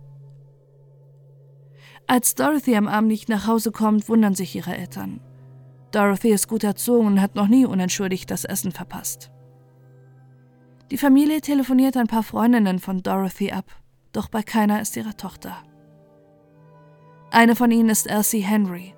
Als 2.07 2.35
Dorothy 2.35 2.77
am 2.77 2.87
Abend 2.87 3.09
nicht 3.09 3.29
nach 3.29 3.47
Hause 3.47 3.73
kommt, 3.73 4.09
wundern 4.09 4.35
sich 4.35 4.55
ihre 4.55 4.77
Eltern. 4.77 5.21
Dorothy 5.91 6.31
ist 6.31 6.49
gut 6.49 6.65
erzogen 6.65 7.07
und 7.07 7.21
hat 7.21 7.35
noch 7.35 7.49
nie 7.49 7.65
unentschuldigt 7.65 8.31
das 8.31 8.45
Essen 8.45 8.73
verpasst. 8.73 9.31
Die 10.91 10.99
Familie 10.99 11.41
telefoniert 11.41 11.97
ein 11.97 12.07
paar 12.07 12.23
Freundinnen 12.23 12.79
von 12.79 13.03
Dorothy 13.03 13.53
ab, 13.53 13.65
doch 14.13 14.29
bei 14.29 14.43
keiner 14.43 14.83
ist 14.83 14.97
ihre 14.97 15.17
Tochter. 15.17 15.57
Eine 17.31 17.57
von 17.57 17.71
ihnen 17.71 17.89
ist 17.89 18.07
Elsie 18.07 18.41
Henry. 18.41 18.95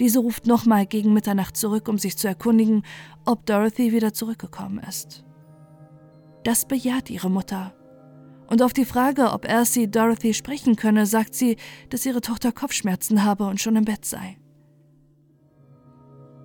Diese 0.00 0.18
ruft 0.18 0.46
nochmal 0.46 0.86
gegen 0.86 1.12
Mitternacht 1.12 1.56
zurück, 1.56 1.88
um 1.88 1.98
sich 1.98 2.16
zu 2.16 2.26
erkundigen, 2.26 2.84
ob 3.24 3.44
Dorothy 3.46 3.92
wieder 3.92 4.12
zurückgekommen 4.12 4.78
ist. 4.78 5.24
Das 6.42 6.66
bejaht 6.66 7.10
ihre 7.10 7.30
Mutter. 7.30 7.75
Und 8.48 8.62
auf 8.62 8.72
die 8.72 8.84
Frage, 8.84 9.32
ob 9.32 9.48
Elsie 9.48 9.90
Dorothy 9.90 10.34
sprechen 10.34 10.76
könne, 10.76 11.06
sagt 11.06 11.34
sie, 11.34 11.56
dass 11.90 12.06
ihre 12.06 12.20
Tochter 12.20 12.52
Kopfschmerzen 12.52 13.24
habe 13.24 13.46
und 13.46 13.60
schon 13.60 13.76
im 13.76 13.84
Bett 13.84 14.04
sei. 14.04 14.38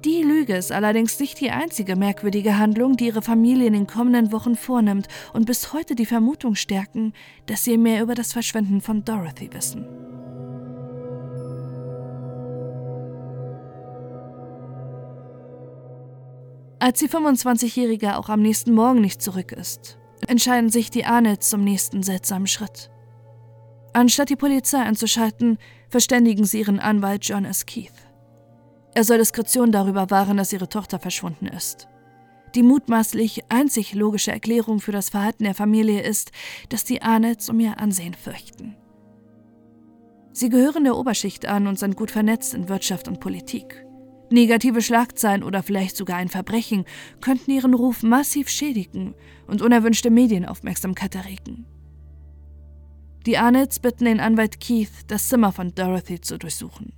Die 0.04 0.24
Lüge 0.24 0.56
ist 0.56 0.72
allerdings 0.72 1.20
nicht 1.20 1.40
die 1.40 1.52
einzige 1.52 1.96
merkwürdige 1.96 2.58
Handlung, 2.58 2.98
die 2.98 3.06
ihre 3.06 3.22
Familie 3.22 3.68
in 3.68 3.74
den 3.74 3.86
kommenden 3.86 4.32
Wochen 4.32 4.56
vornimmt 4.56 5.08
und 5.34 5.46
bis 5.46 5.74
heute 5.74 5.94
die 5.94 6.08
Vermutung 6.08 6.56
stärken, 6.56 7.14
dass 7.46 7.64
sie 7.64 7.78
mehr 7.78 8.02
über 8.02 8.16
das 8.16 8.34
Verschwinden 8.34 8.82
von 8.82 9.06
Dorothy 9.06 9.54
wissen. 9.54 9.86
Als 16.80 16.98
die 16.98 17.08
25-Jährige 17.08 18.18
auch 18.18 18.30
am 18.30 18.42
nächsten 18.42 18.74
Morgen 18.74 19.02
nicht 19.02 19.22
zurück 19.22 19.52
ist, 19.52 20.00
entscheiden 20.32 20.70
sich 20.70 20.90
die 20.90 21.04
Arnolds 21.04 21.50
zum 21.50 21.62
nächsten 21.66 22.04
seltsamen 22.04 22.48
Schritt. 22.48 22.90
Anstatt 23.92 24.30
die 24.30 24.38
Polizei 24.38 24.80
einzuschalten, 24.80 25.58
verständigen 25.90 26.46
sie 26.46 26.60
ihren 26.60 26.80
Anwalt 26.80 27.26
John 27.26 27.44
S. 27.44 27.66
Keith. 27.66 27.92
Er 28.96 29.04
soll 29.04 29.18
Diskretion 29.18 29.74
darüber 29.74 30.10
wahren, 30.10 30.38
dass 30.38 30.54
ihre 30.54 30.70
Tochter 30.70 31.00
verschwunden 31.00 31.48
ist. 31.48 31.90
Die 32.56 32.64
mutmaßlich 32.64 33.44
einzig 33.50 33.94
logische 33.94 34.32
Erklärung 34.32 34.80
für 34.80 34.94
das 34.94 35.10
Verhalten 35.10 35.44
der 35.44 35.54
Familie 35.54 36.02
ist, 36.02 36.32
dass 36.70 36.86
die 36.86 37.02
Arnets 37.02 37.50
um 37.50 37.60
ihr 37.60 37.78
Ansehen 37.82 38.14
fürchten. 38.14 38.78
Sie 40.32 40.48
gehören 40.48 40.86
der 40.86 40.96
Oberschicht 40.96 41.46
an 41.46 41.68
und 41.68 41.78
sind 41.78 41.98
gut 41.98 42.10
vernetzt 42.10 42.54
in 42.54 42.70
Wirtschaft 42.70 43.10
und 43.10 43.20
Politik. 43.20 43.86
Negative 44.32 44.82
Schlagzeilen 44.82 45.44
oder 45.44 45.64
vielleicht 45.64 45.98
sogar 45.98 46.18
ein 46.18 46.30
Verbrechen 46.30 46.86
könnten 47.20 47.52
ihren 47.52 47.74
Ruf 47.74 48.04
massiv 48.04 48.50
schädigen 48.50 49.14
und 49.48 49.62
unerwünschte 49.62 50.10
Medienaufmerksamkeit 50.10 51.16
erregen. 51.16 51.66
Die 53.26 53.38
Arnetts 53.38 53.80
bitten 53.80 54.06
den 54.06 54.20
Anwalt 54.20 54.60
Keith, 54.60 54.90
das 55.08 55.30
Zimmer 55.30 55.52
von 55.52 55.76
Dorothy 55.76 56.22
zu 56.22 56.40
durchsuchen. 56.40 56.94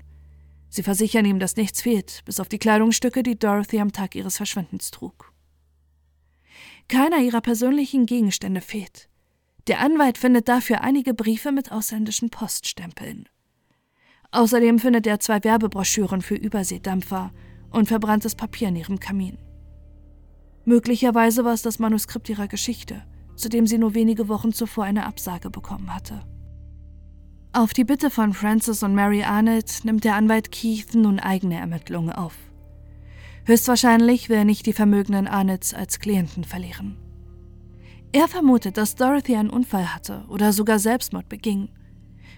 Sie 0.69 0.83
versichern 0.83 1.25
ihm, 1.25 1.39
dass 1.39 1.57
nichts 1.57 1.81
fehlt, 1.81 2.21
bis 2.25 2.39
auf 2.39 2.47
die 2.47 2.59
Kleidungsstücke, 2.59 3.23
die 3.23 3.37
Dorothy 3.37 3.79
am 3.79 3.91
Tag 3.91 4.15
ihres 4.15 4.37
Verschwindens 4.37 4.89
trug. 4.91 5.33
Keiner 6.87 7.19
ihrer 7.19 7.41
persönlichen 7.41 8.05
Gegenstände 8.05 8.61
fehlt. 8.61 9.09
Der 9.67 9.79
Anwalt 9.79 10.17
findet 10.17 10.47
dafür 10.47 10.81
einige 10.81 11.13
Briefe 11.13 11.51
mit 11.51 11.71
ausländischen 11.71 12.29
Poststempeln. 12.29 13.29
Außerdem 14.33 14.79
findet 14.79 15.05
er 15.05 15.19
zwei 15.19 15.43
Werbebroschüren 15.43 16.23
für 16.23 16.33
Überseedampfer 16.33 17.31
und 17.69 17.87
verbranntes 17.87 18.33
Papier 18.33 18.69
in 18.69 18.75
ihrem 18.75 18.99
Kamin. 18.99 19.37
Möglicherweise 20.65 21.45
war 21.45 21.53
es 21.53 21.61
das 21.61 21.77
Manuskript 21.77 22.27
ihrer 22.29 22.47
Geschichte, 22.47 23.03
zu 23.35 23.47
dem 23.47 23.67
sie 23.67 23.77
nur 23.77 23.93
wenige 23.93 24.27
Wochen 24.29 24.51
zuvor 24.51 24.85
eine 24.85 25.05
Absage 25.05 25.51
bekommen 25.51 25.93
hatte. 25.93 26.21
Auf 27.53 27.73
die 27.73 27.83
Bitte 27.83 28.09
von 28.09 28.33
Francis 28.33 28.81
und 28.81 28.95
Mary 28.95 29.21
Arnett 29.21 29.81
nimmt 29.83 30.03
der 30.03 30.15
Anwalt 30.15 30.51
Keith 30.51 30.95
nun 30.95 31.19
eigene 31.19 31.59
Ermittlungen 31.59 32.11
auf. 32.11 32.35
Höchstwahrscheinlich 33.45 34.29
will 34.29 34.37
er 34.37 34.45
nicht 34.45 34.65
die 34.65 34.73
vermögenden 34.73 35.27
Arnetts 35.27 35.75
als 35.75 35.99
Klienten 35.99 36.43
verlieren. 36.43 36.97
Er 38.11 38.27
vermutet, 38.27 38.77
dass 38.77 38.95
Dorothy 38.95 39.35
einen 39.35 39.51
Unfall 39.51 39.93
hatte 39.93 40.23
oder 40.27 40.53
sogar 40.53 40.79
Selbstmord 40.79 41.29
beging. 41.29 41.69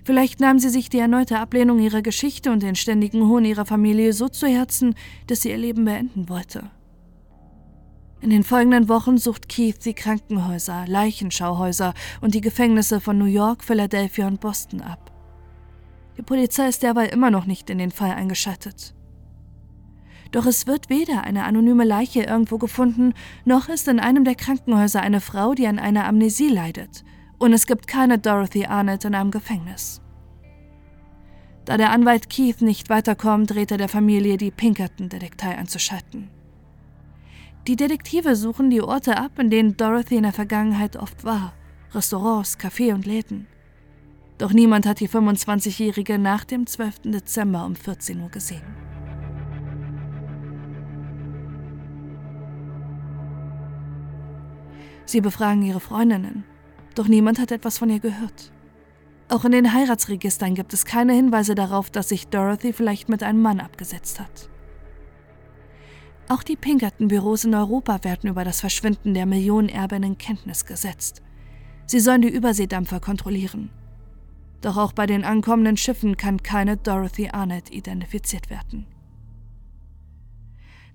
Vielleicht 0.06 0.40
nahm 0.40 0.60
sie 0.60 0.70
sich 0.70 0.90
die 0.90 1.00
erneute 1.00 1.40
Ablehnung 1.40 1.80
ihrer 1.80 2.04
Geschichte 2.04 2.52
und 2.52 2.62
den 2.62 2.76
ständigen 2.76 3.28
Hohn 3.28 3.44
ihrer 3.44 3.66
Familie 3.66 4.14
so 4.14 4.30
zu 4.30 4.46
Herzen, 4.48 4.94
dass 5.26 5.42
sie 5.42 5.50
ihr 5.50 5.58
Leben 5.58 5.84
beenden 5.84 6.30
wollte. 6.30 6.70
In 8.22 8.30
den 8.30 8.44
folgenden 8.44 8.88
Wochen 8.88 9.18
sucht 9.18 9.50
Keith 9.50 9.84
die 9.84 9.96
Krankenhäuser, 9.96 10.86
Leichenschauhäuser 10.88 11.96
und 12.22 12.36
die 12.36 12.42
Gefängnisse 12.42 13.02
von 13.02 13.18
New 13.18 13.26
York, 13.26 13.64
Philadelphia 13.64 14.28
und 14.28 14.40
Boston 14.40 14.82
ab. 14.82 15.12
Die 16.18 16.22
Polizei 16.22 16.68
ist 16.68 16.84
derweil 16.84 17.10
immer 17.10 17.32
noch 17.32 17.48
nicht 17.48 17.72
in 17.72 17.80
den 17.80 17.92
Fall 17.92 18.12
eingeschaltet. 18.12 18.94
Doch 20.32 20.46
es 20.46 20.68
wird 20.68 20.90
weder 20.92 21.24
eine 21.24 21.46
anonyme 21.46 21.84
Leiche 21.84 22.22
irgendwo 22.22 22.60
gefunden, 22.60 23.14
noch 23.44 23.70
ist 23.70 23.88
in 23.88 24.00
einem 24.00 24.24
der 24.24 24.36
Krankenhäuser 24.36 25.02
eine 25.02 25.20
Frau, 25.20 25.56
die 25.56 25.66
an 25.66 25.80
einer 25.80 26.06
Amnesie 26.06 26.50
leidet. 26.50 27.04
Und 27.38 27.54
es 27.54 27.68
gibt 27.68 27.88
keine 27.88 28.18
Dorothy 28.18 28.66
Arnett 28.66 29.06
in 29.06 29.16
einem 29.16 29.32
Gefängnis. 29.32 30.02
Da 31.66 31.78
der 31.78 31.92
Anwalt 31.92 32.30
Keith 32.30 32.62
nicht 32.62 32.90
weiterkommt, 32.90 33.52
dreht 33.52 33.72
er 33.72 33.78
der 33.78 33.90
Familie 33.90 34.38
die 34.38 34.52
Pinkerton-Detektei 34.52 35.58
einzuschalten. 35.58 36.30
Die 37.68 37.76
Detektive 37.76 38.36
suchen 38.36 38.70
die 38.70 38.82
Orte 38.82 39.18
ab, 39.18 39.40
in 39.40 39.50
denen 39.50 39.76
Dorothy 39.76 40.18
in 40.18 40.24
der 40.24 40.34
Vergangenheit 40.34 40.96
oft 40.96 41.24
war. 41.24 41.54
Restaurants, 41.94 42.60
Café 42.60 42.94
und 42.94 43.08
Läden. 43.08 43.48
Doch 44.38 44.54
niemand 44.54 44.86
hat 44.86 45.00
die 45.00 45.10
25-Jährige 45.10 46.20
nach 46.20 46.46
dem 46.46 46.68
12. 46.68 47.02
Dezember 47.06 47.66
um 47.66 47.76
14 47.76 48.22
Uhr 48.22 48.30
gesehen. 48.30 48.62
Sie 55.06 55.22
befragen 55.22 55.64
ihre 55.64 55.80
Freundinnen, 55.80 56.44
doch 56.96 57.08
niemand 57.08 57.40
hat 57.40 57.52
etwas 57.52 57.78
von 57.78 57.90
ihr 57.90 58.00
gehört. 58.00 58.52
Auch 59.28 59.44
in 59.46 59.52
den 59.52 59.74
Heiratsregistern 59.74 60.56
gibt 60.56 60.74
es 60.74 60.86
keine 60.86 61.14
Hinweise 61.14 61.56
darauf, 61.56 61.90
dass 61.90 62.10
sich 62.10 62.28
Dorothy 62.28 62.74
vielleicht 62.74 63.10
mit 63.10 63.24
einem 63.24 63.42
Mann 63.42 63.60
abgesetzt 63.60 64.20
hat. 64.20 64.50
Auch 66.28 66.44
die 66.44 66.56
Pinkerton-Büros 66.56 67.46
in 67.46 67.54
Europa 67.54 68.04
werden 68.04 68.30
über 68.30 68.44
das 68.44 68.60
Verschwinden 68.60 69.14
der 69.14 69.26
Millionenerbin 69.26 70.04
in 70.04 70.18
Kenntnis 70.18 70.66
gesetzt. 70.66 71.22
Sie 71.86 72.00
sollen 72.00 72.22
die 72.22 72.30
Überseedampfer 72.30 73.00
kontrollieren. 73.00 73.70
Doch 74.62 74.78
auch 74.78 74.94
bei 74.94 75.06
den 75.06 75.24
ankommenden 75.24 75.78
Schiffen 75.78 76.18
kann 76.18 76.42
keine 76.42 76.78
Dorothy 76.78 77.30
Arnett 77.30 77.72
identifiziert 77.72 78.50
werden. 78.50 78.88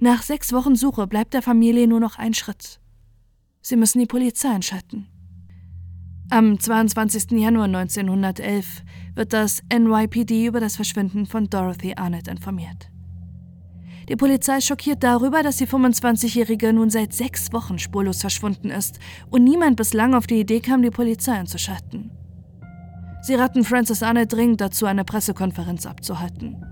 Nach 0.00 0.22
sechs 0.22 0.52
Wochen 0.52 0.74
Suche 0.74 1.06
bleibt 1.06 1.34
der 1.34 1.42
Familie 1.42 1.86
nur 1.86 2.00
noch 2.00 2.18
ein 2.18 2.34
Schritt. 2.34 2.80
Sie 3.60 3.76
müssen 3.76 4.00
die 4.00 4.06
Polizei 4.06 4.48
einschalten. 4.48 5.06
Am 6.32 6.60
22. 6.60 7.32
Januar 7.32 7.64
1911 7.64 8.84
wird 9.16 9.32
das 9.32 9.62
NYPD 9.72 10.46
über 10.46 10.60
das 10.60 10.76
Verschwinden 10.76 11.26
von 11.26 11.50
Dorothy 11.50 11.94
Arnett 11.96 12.28
informiert. 12.28 12.88
Die 14.08 14.14
Polizei 14.14 14.60
schockiert 14.60 15.02
darüber, 15.02 15.42
dass 15.42 15.56
die 15.56 15.66
25-Jährige 15.66 16.72
nun 16.72 16.88
seit 16.88 17.12
sechs 17.12 17.52
Wochen 17.52 17.80
spurlos 17.80 18.20
verschwunden 18.20 18.70
ist 18.70 19.00
und 19.30 19.42
niemand 19.42 19.76
bislang 19.76 20.14
auf 20.14 20.28
die 20.28 20.38
Idee 20.38 20.60
kam, 20.60 20.82
die 20.82 20.90
Polizei 20.90 21.32
einzuschalten. 21.32 22.12
Sie 23.22 23.34
raten 23.34 23.64
Francis 23.64 24.04
Arnett 24.04 24.32
dringend 24.32 24.60
dazu, 24.60 24.86
eine 24.86 25.04
Pressekonferenz 25.04 25.84
abzuhalten. 25.84 26.64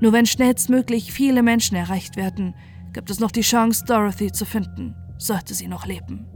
Nur 0.00 0.12
wenn 0.12 0.26
schnellstmöglich 0.26 1.12
viele 1.12 1.42
Menschen 1.42 1.76
erreicht 1.76 2.14
werden, 2.16 2.54
gibt 2.92 3.10
es 3.10 3.18
noch 3.18 3.32
die 3.32 3.40
Chance, 3.40 3.84
Dorothy 3.84 4.30
zu 4.30 4.44
finden 4.44 4.94
sollte 5.22 5.54
sie 5.54 5.68
noch 5.68 5.86
leben. 5.86 6.26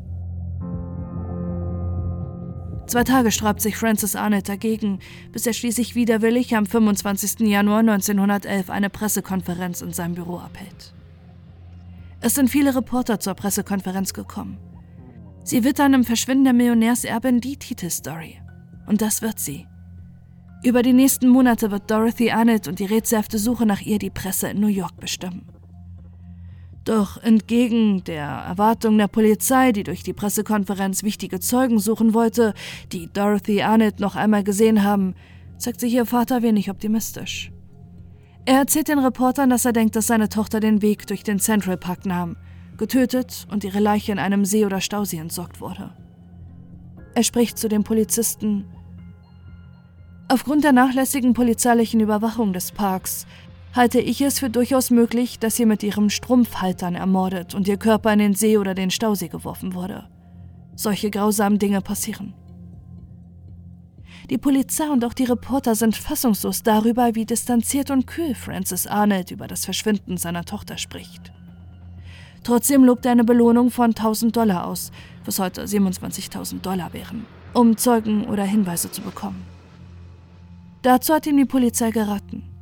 Zwei 2.87 3.02
Tage 3.02 3.33
sträubt 3.33 3.61
sich 3.61 3.76
Francis 3.76 4.14
Arnett 4.14 4.49
dagegen, 4.49 5.00
bis 5.33 5.47
er 5.47 5.52
schließlich 5.52 5.97
widerwillig 5.97 6.55
am 6.55 6.66
25. 6.66 7.40
Januar 7.40 7.81
1911 7.81 8.71
eine 8.71 8.90
Pressekonferenz 8.90 9.81
in 9.81 9.93
seinem 9.93 10.14
Büro 10.14 10.38
abhält. 10.38 10.95
Es 12.21 12.35
sind 12.35 12.49
viele 12.49 12.75
Reporter 12.75 13.19
zur 13.19 13.35
Pressekonferenz 13.35 14.14
gekommen. 14.14 14.59
Sie 15.43 15.64
wittern 15.64 15.95
im 15.95 16.05
Verschwinden 16.05 16.45
der 16.45 16.52
Millionärserbin 16.52 17.40
die 17.40 17.57
Titelstory. 17.57 18.40
Und 18.87 19.02
das 19.02 19.21
wird 19.21 19.40
sie. 19.40 19.66
Über 20.62 20.83
die 20.83 20.93
nächsten 20.93 21.28
Monate 21.28 21.71
wird 21.71 21.90
Dorothy 21.90 22.31
Arnett 22.31 22.69
und 22.69 22.78
die 22.78 22.87
rätselhafte 22.87 23.38
Suche 23.38 23.66
nach 23.66 23.81
ihr 23.81 23.99
die 23.99 24.11
Presse 24.11 24.49
in 24.49 24.61
New 24.61 24.69
York 24.69 24.99
bestimmen. 24.99 25.45
Doch 26.87 27.21
entgegen 27.21 28.05
der 28.05 28.26
Erwartung 28.26 28.97
der 28.97 29.09
Polizei, 29.09 29.73
die 29.73 29.83
durch 29.83 30.05
die 30.05 30.12
Pressekonferenz 30.12 31.02
wichtige 31.02 31.40
Zeugen 31.40 31.81
suchen 31.81 32.14
wollte, 32.14 32.55
die 32.93 33.12
Dorothy 33.12 33.62
Arnett 33.62 33.99
noch 33.99 34.14
einmal 34.14 34.45
gesehen 34.45 34.85
haben, 34.85 35.16
zeigt 35.59 35.81
sich 35.81 35.93
ihr 35.93 36.07
Vater 36.07 36.43
wenig 36.43 36.71
optimistisch. 36.71 37.50
Er 38.45 38.59
erzählt 38.59 38.87
den 38.87 39.00
Reportern, 39.00 39.50
dass 39.50 39.64
er 39.64 39.73
denkt, 39.73 39.97
dass 39.97 40.07
seine 40.07 40.28
Tochter 40.28 40.61
den 40.61 40.81
Weg 40.81 41.09
durch 41.09 41.25
den 41.25 41.40
Central 41.40 41.76
Park 41.76 42.07
nahm, 42.07 42.37
getötet 42.76 43.49
und 43.50 43.64
ihre 43.64 43.81
Leiche 43.81 44.12
in 44.12 44.21
einem 44.21 44.45
See 44.45 44.64
oder 44.64 44.81
Stausee 44.81 45.19
entsorgt 45.19 45.61
wurde. 45.61 45.93
Er 47.16 47.25
spricht 47.25 47.59
zu 47.59 47.69
den 47.69 47.83
Polizisten. 47.83 48.64
Aufgrund 50.28 50.62
der 50.62 50.73
nachlässigen 50.73 51.35
polizeilichen 51.35 51.99
Überwachung 51.99 52.52
des 52.52 52.71
Parks 52.71 53.26
halte 53.76 54.00
ich 54.00 54.23
es 54.23 54.38
für 54.38 54.49
durchaus 54.49 54.90
möglich, 54.90 55.38
dass 55.38 55.56
sie 55.56 55.66
mit 55.66 55.83
ihrem 55.83 56.09
Strumpfhaltern 56.09 56.95
ermordet 56.95 57.54
und 57.54 57.68
ihr 57.68 57.76
Körper 57.76 58.12
in 58.12 58.18
den 58.18 58.35
See 58.35 58.56
oder 58.56 58.75
den 58.75 58.90
Stausee 58.90 59.28
geworfen 59.28 59.75
wurde. 59.75 60.09
Solche 60.75 61.11
grausamen 61.11 61.59
Dinge 61.59 61.83
passieren. 61.83 62.35
Die 64.30 64.38
Polizei 64.38 64.88
und 64.88 65.04
auch 65.04 65.12
die 65.12 65.25
Reporter 65.25 65.75
sind 65.75 65.95
fassungslos 65.95 66.62
darüber, 66.62 67.14
wie 67.14 67.26
distanziert 67.26 67.90
und 67.90 68.06
kühl 68.06 68.35
Francis 68.35 68.87
Arnold 68.87 69.30
über 69.30 69.47
das 69.47 69.64
Verschwinden 69.64 70.16
seiner 70.16 70.45
Tochter 70.45 70.78
spricht. 70.78 71.33
Trotzdem 72.42 72.83
lobt 72.83 73.04
er 73.04 73.12
eine 73.12 73.25
Belohnung 73.25 73.71
von 73.71 73.90
1000 73.90 74.35
Dollar 74.35 74.66
aus, 74.66 74.90
was 75.25 75.38
heute 75.38 75.64
27.000 75.64 76.61
Dollar 76.61 76.92
wären, 76.92 77.26
um 77.52 77.76
Zeugen 77.76 78.25
oder 78.25 78.45
Hinweise 78.45 78.90
zu 78.90 79.02
bekommen. 79.02 79.45
Dazu 80.83 81.14
hat 81.14 81.26
ihm 81.26 81.37
die 81.37 81.45
Polizei 81.45 81.90
geraten. 81.90 82.55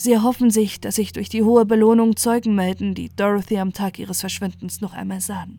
Sie 0.00 0.12
erhoffen 0.12 0.50
sich, 0.50 0.80
dass 0.80 0.94
sich 0.94 1.12
durch 1.12 1.28
die 1.28 1.42
hohe 1.42 1.66
Belohnung 1.66 2.16
Zeugen 2.16 2.54
melden, 2.54 2.94
die 2.94 3.10
Dorothy 3.14 3.58
am 3.58 3.74
Tag 3.74 3.98
ihres 3.98 4.20
Verschwindens 4.20 4.80
noch 4.80 4.94
einmal 4.94 5.20
sahen. 5.20 5.58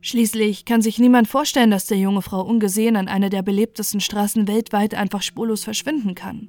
Schließlich 0.00 0.66
kann 0.66 0.80
sich 0.80 1.00
niemand 1.00 1.26
vorstellen, 1.26 1.72
dass 1.72 1.86
der 1.86 1.98
junge 1.98 2.22
Frau 2.22 2.42
ungesehen 2.42 2.94
an 2.94 3.08
einer 3.08 3.28
der 3.28 3.42
belebtesten 3.42 4.00
Straßen 4.00 4.46
weltweit 4.46 4.94
einfach 4.94 5.22
spurlos 5.22 5.64
verschwinden 5.64 6.14
kann. 6.14 6.48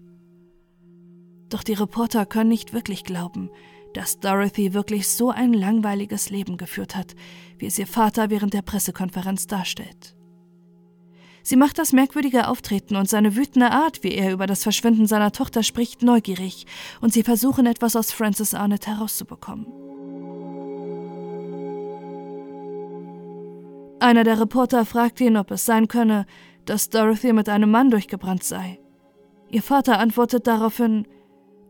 Doch 1.49 1.63
die 1.63 1.73
Reporter 1.73 2.27
können 2.27 2.49
nicht 2.49 2.71
wirklich 2.71 3.03
glauben, 3.03 3.49
dass 3.95 4.19
Dorothy 4.19 4.75
wirklich 4.75 5.07
so 5.07 5.31
ein 5.31 5.53
langweiliges 5.53 6.29
Leben 6.29 6.57
geführt 6.57 6.95
hat, 6.95 7.15
wie 7.57 7.65
es 7.65 7.79
ihr 7.79 7.87
Vater 7.87 8.29
während 8.29 8.53
der 8.53 8.61
Pressekonferenz 8.61 9.47
darstellt. 9.47 10.15
Sie 11.43 11.55
macht 11.55 11.79
das 11.79 11.91
merkwürdige 11.91 12.47
Auftreten 12.47 12.95
und 12.95 13.09
seine 13.09 13.35
wütende 13.35 13.71
Art, 13.71 14.03
wie 14.03 14.13
er 14.13 14.33
über 14.33 14.47
das 14.47 14.63
Verschwinden 14.63 15.07
seiner 15.07 15.31
Tochter 15.31 15.63
spricht, 15.63 16.03
neugierig, 16.03 16.65
und 17.01 17.13
sie 17.13 17.23
versuchen 17.23 17.65
etwas 17.65 17.95
aus 17.95 18.11
Francis 18.11 18.53
Arnett 18.53 18.87
herauszubekommen. 18.87 19.65
Einer 23.99 24.23
der 24.23 24.39
Reporter 24.39 24.85
fragt 24.85 25.21
ihn, 25.21 25.37
ob 25.37 25.51
es 25.51 25.65
sein 25.65 25.87
könne, 25.87 26.25
dass 26.65 26.89
Dorothy 26.89 27.33
mit 27.33 27.49
einem 27.49 27.69
Mann 27.69 27.91
durchgebrannt 27.91 28.43
sei. 28.43 28.79
Ihr 29.49 29.61
Vater 29.61 29.99
antwortet 29.99 30.47
daraufhin, 30.47 31.05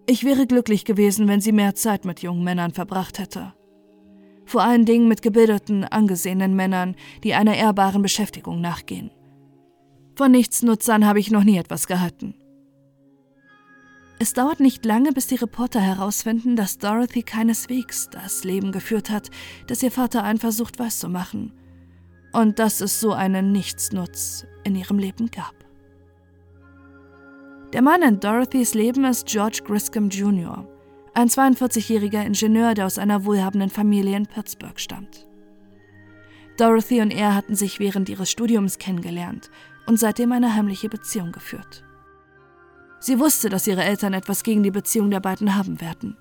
ich 0.05 0.23
wäre 0.23 0.47
glücklich 0.47 0.85
gewesen, 0.85 1.27
wenn 1.27 1.41
sie 1.41 1.51
mehr 1.51 1.75
Zeit 1.75 2.05
mit 2.05 2.21
jungen 2.21 2.43
Männern 2.43 2.71
verbracht 2.71 3.19
hätte. 3.19 3.53
Vor 4.45 4.63
allen 4.63 4.85
Dingen 4.85 5.07
mit 5.07 5.21
gebildeten, 5.21 5.83
angesehenen 5.83 6.55
Männern, 6.55 6.95
die 7.23 7.33
einer 7.33 7.55
ehrbaren 7.55 8.01
Beschäftigung 8.01 8.59
nachgehen. 8.59 9.11
Von 10.21 10.33
Nichtsnutzern 10.33 11.07
habe 11.07 11.19
ich 11.19 11.31
noch 11.31 11.43
nie 11.43 11.57
etwas 11.57 11.87
gehalten. 11.87 12.35
Es 14.19 14.33
dauert 14.33 14.59
nicht 14.59 14.85
lange, 14.85 15.13
bis 15.13 15.25
die 15.25 15.35
Reporter 15.35 15.81
herausfinden, 15.81 16.55
dass 16.55 16.77
Dorothy 16.77 17.23
keineswegs 17.23 18.07
das 18.11 18.43
Leben 18.43 18.71
geführt 18.71 19.09
hat, 19.09 19.31
das 19.65 19.81
ihr 19.81 19.89
Vater 19.89 20.23
einen 20.23 20.37
versucht 20.37 20.77
weiszumachen. 20.77 21.53
Und 22.33 22.59
dass 22.59 22.81
es 22.81 23.01
so 23.01 23.13
einen 23.13 23.51
Nichtsnutz 23.51 24.45
in 24.63 24.75
ihrem 24.75 24.99
Leben 24.99 25.31
gab. 25.31 25.55
Der 27.73 27.81
Mann 27.81 28.03
in 28.03 28.19
Dorothys 28.19 28.75
Leben 28.75 29.05
ist 29.05 29.25
George 29.25 29.61
Griscom 29.65 30.09
Jr., 30.09 30.67
ein 31.15 31.29
42-jähriger 31.29 32.23
Ingenieur, 32.23 32.75
der 32.75 32.85
aus 32.85 32.99
einer 32.99 33.25
wohlhabenden 33.25 33.71
Familie 33.71 34.17
in 34.17 34.27
Pittsburgh 34.27 34.79
stammt. 34.79 35.25
Dorothy 36.57 37.01
und 37.01 37.09
er 37.09 37.33
hatten 37.33 37.55
sich 37.55 37.79
während 37.79 38.07
ihres 38.07 38.29
Studiums 38.29 38.77
kennengelernt 38.77 39.49
und 39.87 39.97
seitdem 39.97 40.31
eine 40.31 40.55
heimliche 40.55 40.89
Beziehung 40.89 41.31
geführt. 41.31 41.83
Sie 42.99 43.19
wusste, 43.19 43.49
dass 43.49 43.67
ihre 43.67 43.83
Eltern 43.83 44.13
etwas 44.13 44.43
gegen 44.43 44.63
die 44.63 44.71
Beziehung 44.71 45.09
der 45.09 45.19
beiden 45.19 45.55
haben 45.55 45.81
werden. 45.81 46.17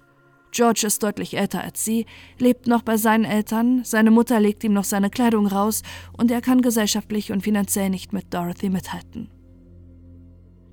George 0.50 0.86
ist 0.86 1.02
deutlich 1.02 1.36
älter 1.36 1.62
als 1.62 1.84
sie, 1.84 2.06
lebt 2.38 2.66
noch 2.66 2.82
bei 2.82 2.96
seinen 2.96 3.24
Eltern, 3.24 3.84
seine 3.84 4.10
Mutter 4.10 4.40
legt 4.40 4.64
ihm 4.64 4.72
noch 4.72 4.84
seine 4.84 5.10
Kleidung 5.10 5.46
raus 5.46 5.82
und 6.16 6.30
er 6.30 6.40
kann 6.40 6.60
gesellschaftlich 6.60 7.30
und 7.32 7.42
finanziell 7.42 7.90
nicht 7.90 8.12
mit 8.12 8.34
Dorothy 8.34 8.68
mithalten. 8.68 9.30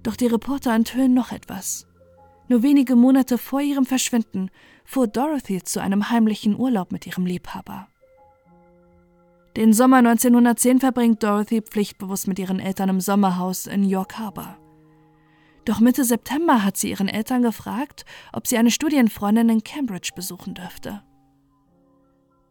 Doch 0.02 0.16
die 0.16 0.28
Reporter 0.28 0.74
enthüllen 0.74 1.14
noch 1.14 1.32
etwas. 1.32 1.86
Nur 2.48 2.64
wenige 2.64 2.96
Monate 2.96 3.38
vor 3.38 3.62
ihrem 3.62 3.86
Verschwinden 3.86 4.50
fuhr 4.86 5.08
Dorothy 5.08 5.62
zu 5.62 5.82
einem 5.82 6.10
heimlichen 6.10 6.58
Urlaub 6.58 6.92
mit 6.92 7.06
ihrem 7.06 7.26
Liebhaber. 7.26 7.90
Den 9.58 9.74
Sommer 9.74 9.98
1910 9.98 10.82
verbringt 10.82 11.24
Dorothy 11.24 11.64
pflichtbewusst 11.64 12.28
mit 12.28 12.38
ihren 12.38 12.60
Eltern 12.60 12.90
im 12.90 13.02
Sommerhaus 13.02 13.66
in 13.66 13.84
York 13.84 14.20
Harbor. 14.20 14.56
Doch 15.66 15.80
Mitte 15.80 16.04
September 16.04 16.64
hat 16.64 16.78
sie 16.78 16.92
ihren 16.92 17.08
Eltern 17.08 17.42
gefragt, 17.42 18.06
ob 18.32 18.46
sie 18.46 18.60
eine 18.60 18.70
Studienfreundin 18.70 19.50
in 19.50 19.64
Cambridge 19.64 20.12
besuchen 20.16 20.54
dürfte. 20.54 21.02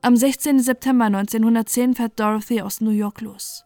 Am 0.02 0.16
16. 0.16 0.58
September 0.58 1.04
1910 1.04 1.94
fährt 1.94 2.18
Dorothy 2.18 2.60
aus 2.60 2.80
New 2.80 2.90
York 2.90 3.20
los. 3.20 3.64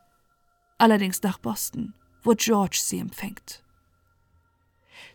Allerdings 0.76 1.22
nach 1.22 1.38
Boston, 1.38 1.94
wo 2.22 2.34
George 2.36 2.78
sie 2.82 2.98
empfängt. 2.98 3.64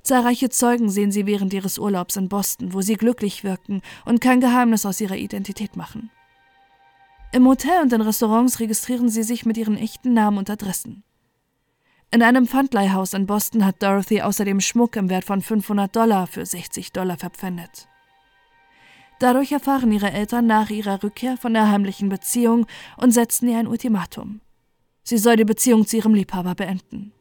Zahlreiche 0.02 0.50
Zeugen 0.50 0.90
sehen 0.90 1.12
sie 1.12 1.28
während 1.28 1.54
ihres 1.54 1.78
Urlaubs 1.78 2.16
in 2.16 2.28
Boston, 2.28 2.74
wo 2.74 2.82
sie 2.82 2.96
glücklich 2.96 3.44
wirken 3.44 3.84
und 4.04 4.20
kein 4.20 4.42
Geheimnis 4.42 4.84
aus 4.88 5.00
ihrer 5.00 5.16
Identität 5.16 5.76
machen. 5.76 6.10
Im 7.36 7.50
Hotel 7.50 7.82
und 7.82 7.92
in 7.92 8.00
Restaurants 8.00 8.62
registrieren 8.62 9.10
sie 9.10 9.24
sich 9.24 9.46
mit 9.46 9.58
ihren 9.58 9.76
echten 9.76 10.14
Namen 10.14 10.38
und 10.38 10.50
Adressen. 10.50 11.04
In 12.10 12.24
einem 12.24 12.48
Pfandleihhaus 12.48 13.14
in 13.14 13.26
Boston 13.26 13.66
hat 13.66 13.84
Dorothy 13.84 14.22
außerdem 14.22 14.62
Schmuck 14.62 14.96
im 14.96 15.10
Wert 15.10 15.26
von 15.26 15.42
500 15.42 15.94
Dollar 15.94 16.28
für 16.28 16.46
60 16.46 16.94
Dollar 16.94 17.18
verpfändet. 17.18 17.90
Dadurch 19.20 19.52
erfahren 19.52 19.92
ihre 19.92 20.14
Eltern 20.14 20.48
nach 20.48 20.70
ihrer 20.70 21.04
Rückkehr 21.04 21.36
von 21.36 21.54
der 21.54 21.70
heimlichen 21.70 22.08
Beziehung 22.08 22.68
und 22.96 23.12
setzen 23.12 23.50
ihr 23.50 23.60
ein 23.60 23.68
Ultimatum. 23.68 24.40
Sie 25.04 25.18
soll 25.18 25.36
die 25.36 25.44
Beziehung 25.44 25.86
zu 25.86 25.98
ihrem 25.98 26.14
Liebhaber 26.14 26.56
beenden. 26.56 27.12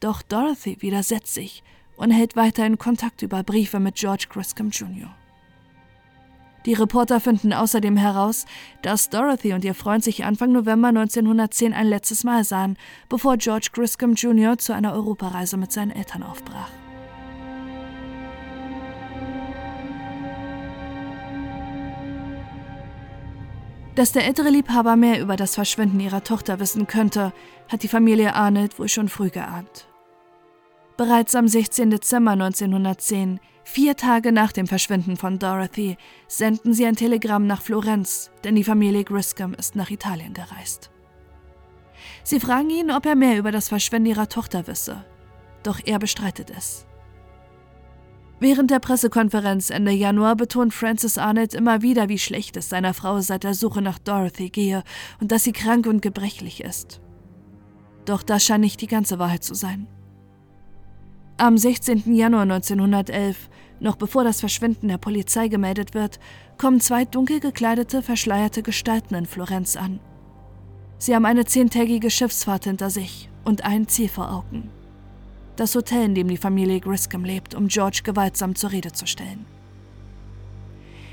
Doch 0.00 0.20
Dorothy 0.20 0.76
widersetzt 0.82 1.32
sich 1.32 1.62
und 1.96 2.10
hält 2.10 2.36
weiterhin 2.36 2.76
Kontakt 2.76 3.22
über 3.22 3.42
Briefe 3.42 3.80
mit 3.80 3.94
George 3.94 4.26
Griscom 4.28 4.68
Jr. 4.68 5.08
Die 6.66 6.74
Reporter 6.74 7.20
finden 7.20 7.52
außerdem 7.52 7.96
heraus, 7.96 8.44
dass 8.82 9.08
Dorothy 9.08 9.52
und 9.52 9.64
ihr 9.64 9.74
Freund 9.74 10.02
sich 10.02 10.24
Anfang 10.24 10.50
November 10.50 10.88
1910 10.88 11.72
ein 11.72 11.86
letztes 11.86 12.24
Mal 12.24 12.42
sahen, 12.42 12.76
bevor 13.08 13.36
George 13.36 13.68
Griscom 13.72 14.14
Jr. 14.14 14.58
zu 14.58 14.74
einer 14.74 14.92
Europareise 14.92 15.56
mit 15.56 15.70
seinen 15.70 15.92
Eltern 15.92 16.24
aufbrach. 16.24 16.70
Dass 23.94 24.12
der 24.12 24.26
ältere 24.26 24.50
Liebhaber 24.50 24.96
mehr 24.96 25.22
über 25.22 25.36
das 25.36 25.54
Verschwinden 25.54 26.00
ihrer 26.00 26.22
Tochter 26.22 26.60
wissen 26.60 26.86
könnte, 26.86 27.32
hat 27.68 27.82
die 27.82 27.88
Familie 27.88 28.34
Arnold 28.34 28.78
wohl 28.78 28.88
schon 28.88 29.08
früh 29.08 29.30
geahnt. 29.30 29.86
Bereits 30.96 31.34
am 31.34 31.46
16. 31.46 31.90
Dezember 31.90 32.32
1910 32.32 33.40
Vier 33.68 33.96
Tage 33.96 34.30
nach 34.30 34.52
dem 34.52 34.68
Verschwinden 34.68 35.16
von 35.16 35.40
Dorothy 35.40 35.98
senden 36.28 36.72
sie 36.72 36.86
ein 36.86 36.94
Telegramm 36.94 37.48
nach 37.48 37.60
Florenz, 37.60 38.30
denn 38.44 38.54
die 38.54 38.62
Familie 38.62 39.02
Griscom 39.02 39.54
ist 39.54 39.74
nach 39.74 39.90
Italien 39.90 40.34
gereist. 40.34 40.90
Sie 42.22 42.38
fragen 42.38 42.70
ihn, 42.70 42.92
ob 42.92 43.04
er 43.04 43.16
mehr 43.16 43.36
über 43.36 43.50
das 43.50 43.68
Verschwinden 43.68 44.10
ihrer 44.10 44.28
Tochter 44.28 44.68
wisse, 44.68 45.04
doch 45.64 45.80
er 45.84 45.98
bestreitet 45.98 46.48
es. 46.56 46.86
Während 48.38 48.70
der 48.70 48.78
Pressekonferenz 48.78 49.70
Ende 49.70 49.90
Januar 49.90 50.36
betont 50.36 50.72
Francis 50.72 51.18
Arnett 51.18 51.52
immer 51.52 51.82
wieder, 51.82 52.08
wie 52.08 52.20
schlecht 52.20 52.56
es 52.56 52.68
seiner 52.68 52.94
Frau 52.94 53.20
seit 53.20 53.42
der 53.42 53.54
Suche 53.54 53.82
nach 53.82 53.98
Dorothy 53.98 54.48
gehe 54.48 54.84
und 55.20 55.32
dass 55.32 55.42
sie 55.42 55.52
krank 55.52 55.86
und 55.86 56.02
gebrechlich 56.02 56.62
ist. 56.62 57.00
Doch 58.04 58.22
das 58.22 58.44
scheint 58.44 58.60
nicht 58.60 58.80
die 58.80 58.86
ganze 58.86 59.18
Wahrheit 59.18 59.42
zu 59.42 59.54
sein. 59.54 59.88
Am 61.38 61.58
16. 61.58 62.14
Januar 62.14 62.42
1911, 62.44 63.50
noch 63.78 63.96
bevor 63.96 64.24
das 64.24 64.40
Verschwinden 64.40 64.88
der 64.88 64.96
Polizei 64.96 65.48
gemeldet 65.48 65.92
wird, 65.92 66.18
kommen 66.56 66.80
zwei 66.80 67.04
dunkel 67.04 67.40
gekleidete, 67.40 68.00
verschleierte 68.00 68.62
Gestalten 68.62 69.14
in 69.14 69.26
Florenz 69.26 69.76
an. 69.76 70.00
Sie 70.96 71.14
haben 71.14 71.26
eine 71.26 71.44
zehntägige 71.44 72.08
Schiffsfahrt 72.08 72.64
hinter 72.64 72.88
sich 72.88 73.28
und 73.44 73.66
ein 73.66 73.86
Ziel 73.86 74.08
vor 74.08 74.32
Augen. 74.32 74.70
Das 75.56 75.74
Hotel, 75.74 76.04
in 76.04 76.14
dem 76.14 76.28
die 76.28 76.38
Familie 76.38 76.80
Griscom 76.80 77.22
lebt, 77.22 77.54
um 77.54 77.68
George 77.68 78.00
gewaltsam 78.02 78.54
zur 78.54 78.72
Rede 78.72 78.92
zu 78.92 79.06
stellen. 79.06 79.44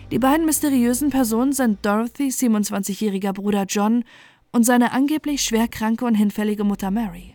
Die 0.09 0.19
beiden 0.19 0.45
mysteriösen 0.45 1.09
Personen 1.09 1.51
sind 1.51 1.85
Dorothys 1.85 2.39
27-jähriger 2.39 3.33
Bruder 3.33 3.65
John 3.67 4.05
und 4.53 4.65
seine 4.65 4.93
angeblich 4.93 5.41
schwerkranke 5.41 6.05
und 6.05 6.15
hinfällige 6.15 6.63
Mutter 6.63 6.91
Mary. 6.91 7.32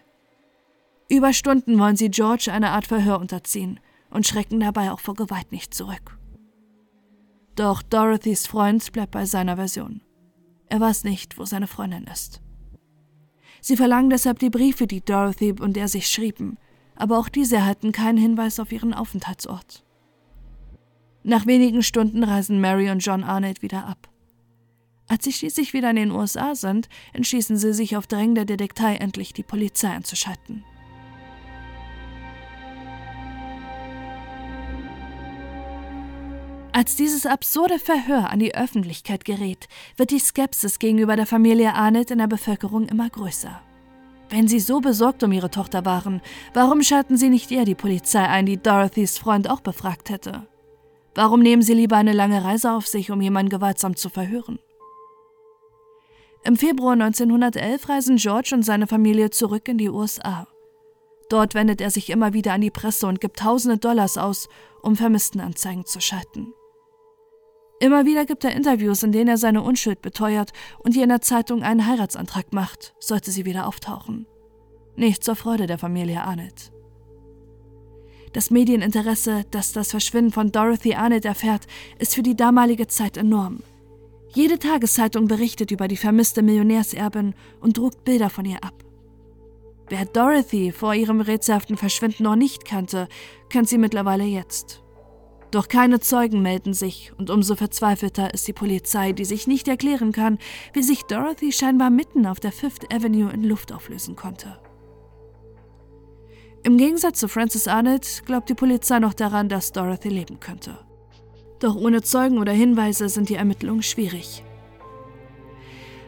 Über 1.10 1.32
Stunden 1.32 1.78
wollen 1.78 1.96
sie 1.96 2.10
George 2.10 2.52
eine 2.52 2.70
Art 2.70 2.86
Verhör 2.86 3.18
unterziehen 3.18 3.80
und 4.10 4.26
schrecken 4.26 4.60
dabei 4.60 4.92
auch 4.92 5.00
vor 5.00 5.14
Gewalt 5.14 5.52
nicht 5.52 5.72
zurück. 5.72 6.18
Doch 7.56 7.82
Dorothys 7.82 8.46
Freund 8.46 8.92
bleibt 8.92 9.12
bei 9.12 9.24
seiner 9.24 9.56
Version. 9.56 10.02
Er 10.66 10.80
weiß 10.80 11.04
nicht, 11.04 11.38
wo 11.38 11.46
seine 11.46 11.66
Freundin 11.66 12.04
ist. 12.04 12.42
Sie 13.60 13.76
verlangen 13.76 14.10
deshalb 14.10 14.38
die 14.38 14.50
Briefe, 14.50 14.86
die 14.86 15.00
Dorothy 15.00 15.54
und 15.58 15.76
er 15.76 15.88
sich 15.88 16.08
schrieben, 16.08 16.58
aber 16.94 17.18
auch 17.18 17.28
diese 17.28 17.56
erhalten 17.56 17.90
keinen 17.92 18.18
Hinweis 18.18 18.60
auf 18.60 18.70
ihren 18.70 18.92
Aufenthaltsort. 18.92 19.84
Nach 21.22 21.46
wenigen 21.46 21.82
Stunden 21.82 22.22
reisen 22.22 22.60
Mary 22.60 22.90
und 22.90 23.00
John 23.00 23.24
Arnold 23.24 23.62
wieder 23.62 23.86
ab. 23.86 24.08
Als 25.08 25.24
sie 25.24 25.32
schließlich 25.32 25.72
wieder 25.72 25.90
in 25.90 25.96
den 25.96 26.10
USA 26.10 26.54
sind, 26.54 26.88
entschließen 27.14 27.56
sie 27.56 27.72
sich 27.72 27.96
auf 27.96 28.06
Drängen 28.06 28.34
der 28.34 28.44
Detektei 28.44 28.96
endlich 28.96 29.32
die 29.32 29.42
Polizei 29.42 29.88
einzuschalten. 29.88 30.64
Als 36.78 36.94
dieses 36.94 37.26
absurde 37.26 37.80
Verhör 37.80 38.30
an 38.30 38.38
die 38.38 38.54
Öffentlichkeit 38.54 39.24
gerät, 39.24 39.66
wird 39.96 40.12
die 40.12 40.20
Skepsis 40.20 40.78
gegenüber 40.78 41.16
der 41.16 41.26
Familie 41.26 41.74
Arnett 41.74 42.12
in 42.12 42.18
der 42.18 42.28
Bevölkerung 42.28 42.86
immer 42.86 43.10
größer. 43.10 43.60
Wenn 44.30 44.46
sie 44.46 44.60
so 44.60 44.78
besorgt 44.78 45.24
um 45.24 45.32
ihre 45.32 45.50
Tochter 45.50 45.84
waren, 45.84 46.22
warum 46.54 46.84
schalten 46.84 47.16
sie 47.16 47.30
nicht 47.30 47.50
eher 47.50 47.64
die 47.64 47.74
Polizei 47.74 48.24
ein, 48.24 48.46
die 48.46 48.62
Dorothys 48.62 49.18
Freund 49.18 49.50
auch 49.50 49.58
befragt 49.58 50.08
hätte? 50.08 50.46
Warum 51.16 51.40
nehmen 51.40 51.62
sie 51.62 51.74
lieber 51.74 51.96
eine 51.96 52.12
lange 52.12 52.44
Reise 52.44 52.70
auf 52.70 52.86
sich, 52.86 53.10
um 53.10 53.20
jemanden 53.20 53.50
gewaltsam 53.50 53.96
zu 53.96 54.08
verhören? 54.08 54.60
Im 56.44 56.54
Februar 56.54 56.92
1911 56.92 57.88
reisen 57.88 58.16
George 58.18 58.50
und 58.54 58.62
seine 58.62 58.86
Familie 58.86 59.30
zurück 59.30 59.66
in 59.66 59.78
die 59.78 59.90
USA. 59.90 60.46
Dort 61.28 61.56
wendet 61.56 61.80
er 61.80 61.90
sich 61.90 62.08
immer 62.08 62.34
wieder 62.34 62.52
an 62.52 62.60
die 62.60 62.70
Presse 62.70 63.08
und 63.08 63.20
gibt 63.20 63.40
tausende 63.40 63.78
Dollars 63.78 64.16
aus, 64.16 64.48
um 64.80 64.94
Vermisstenanzeigen 64.94 65.84
zu 65.84 66.00
schalten. 66.00 66.54
Immer 67.80 68.06
wieder 68.06 68.26
gibt 68.26 68.44
er 68.44 68.56
Interviews, 68.56 69.04
in 69.04 69.12
denen 69.12 69.28
er 69.28 69.36
seine 69.36 69.62
Unschuld 69.62 70.02
beteuert 70.02 70.52
und 70.78 70.96
ihr 70.96 71.04
in 71.04 71.10
der 71.10 71.20
Zeitung 71.20 71.62
einen 71.62 71.86
Heiratsantrag 71.86 72.52
macht, 72.52 72.94
sollte 72.98 73.30
sie 73.30 73.44
wieder 73.44 73.68
auftauchen. 73.68 74.26
Nicht 74.96 75.22
zur 75.22 75.36
Freude 75.36 75.66
der 75.68 75.78
Familie 75.78 76.22
Arnett. 76.22 76.72
Das 78.32 78.50
Medieninteresse, 78.50 79.44
das 79.52 79.72
das 79.72 79.92
Verschwinden 79.92 80.32
von 80.32 80.50
Dorothy 80.50 80.94
Arnett 80.94 81.24
erfährt, 81.24 81.66
ist 81.98 82.16
für 82.16 82.22
die 82.22 82.36
damalige 82.36 82.88
Zeit 82.88 83.16
enorm. 83.16 83.60
Jede 84.34 84.58
Tageszeitung 84.58 85.28
berichtet 85.28 85.70
über 85.70 85.88
die 85.88 85.96
vermisste 85.96 86.42
Millionärserbin 86.42 87.34
und 87.60 87.78
druckt 87.78 88.04
Bilder 88.04 88.28
von 88.28 88.44
ihr 88.44 88.62
ab. 88.62 88.84
Wer 89.88 90.04
Dorothy 90.04 90.72
vor 90.72 90.94
ihrem 90.94 91.20
rätselhaften 91.20 91.76
Verschwinden 91.76 92.24
noch 92.24 92.36
nicht 92.36 92.64
kannte, 92.64 93.08
kennt 93.48 93.68
sie 93.68 93.78
mittlerweile 93.78 94.24
jetzt. 94.24 94.82
Doch 95.50 95.68
keine 95.68 95.98
Zeugen 96.00 96.42
melden 96.42 96.74
sich 96.74 97.12
und 97.16 97.30
umso 97.30 97.56
verzweifelter 97.56 98.34
ist 98.34 98.46
die 98.46 98.52
Polizei, 98.52 99.12
die 99.12 99.24
sich 99.24 99.46
nicht 99.46 99.66
erklären 99.66 100.12
kann, 100.12 100.38
wie 100.74 100.82
sich 100.82 101.04
Dorothy 101.04 101.52
scheinbar 101.52 101.88
mitten 101.90 102.26
auf 102.26 102.38
der 102.38 102.52
Fifth 102.52 102.92
Avenue 102.92 103.30
in 103.32 103.44
Luft 103.44 103.72
auflösen 103.72 104.14
konnte. 104.14 104.58
Im 106.64 106.76
Gegensatz 106.76 107.20
zu 107.20 107.28
Francis 107.28 107.66
Arnett 107.66 108.24
glaubt 108.26 108.50
die 108.50 108.54
Polizei 108.54 108.98
noch 108.98 109.14
daran, 109.14 109.48
dass 109.48 109.72
Dorothy 109.72 110.10
leben 110.10 110.38
könnte. 110.38 110.78
Doch 111.60 111.76
ohne 111.76 112.02
Zeugen 112.02 112.38
oder 112.38 112.52
Hinweise 112.52 113.08
sind 113.08 113.30
die 113.30 113.36
Ermittlungen 113.36 113.82
schwierig. 113.82 114.44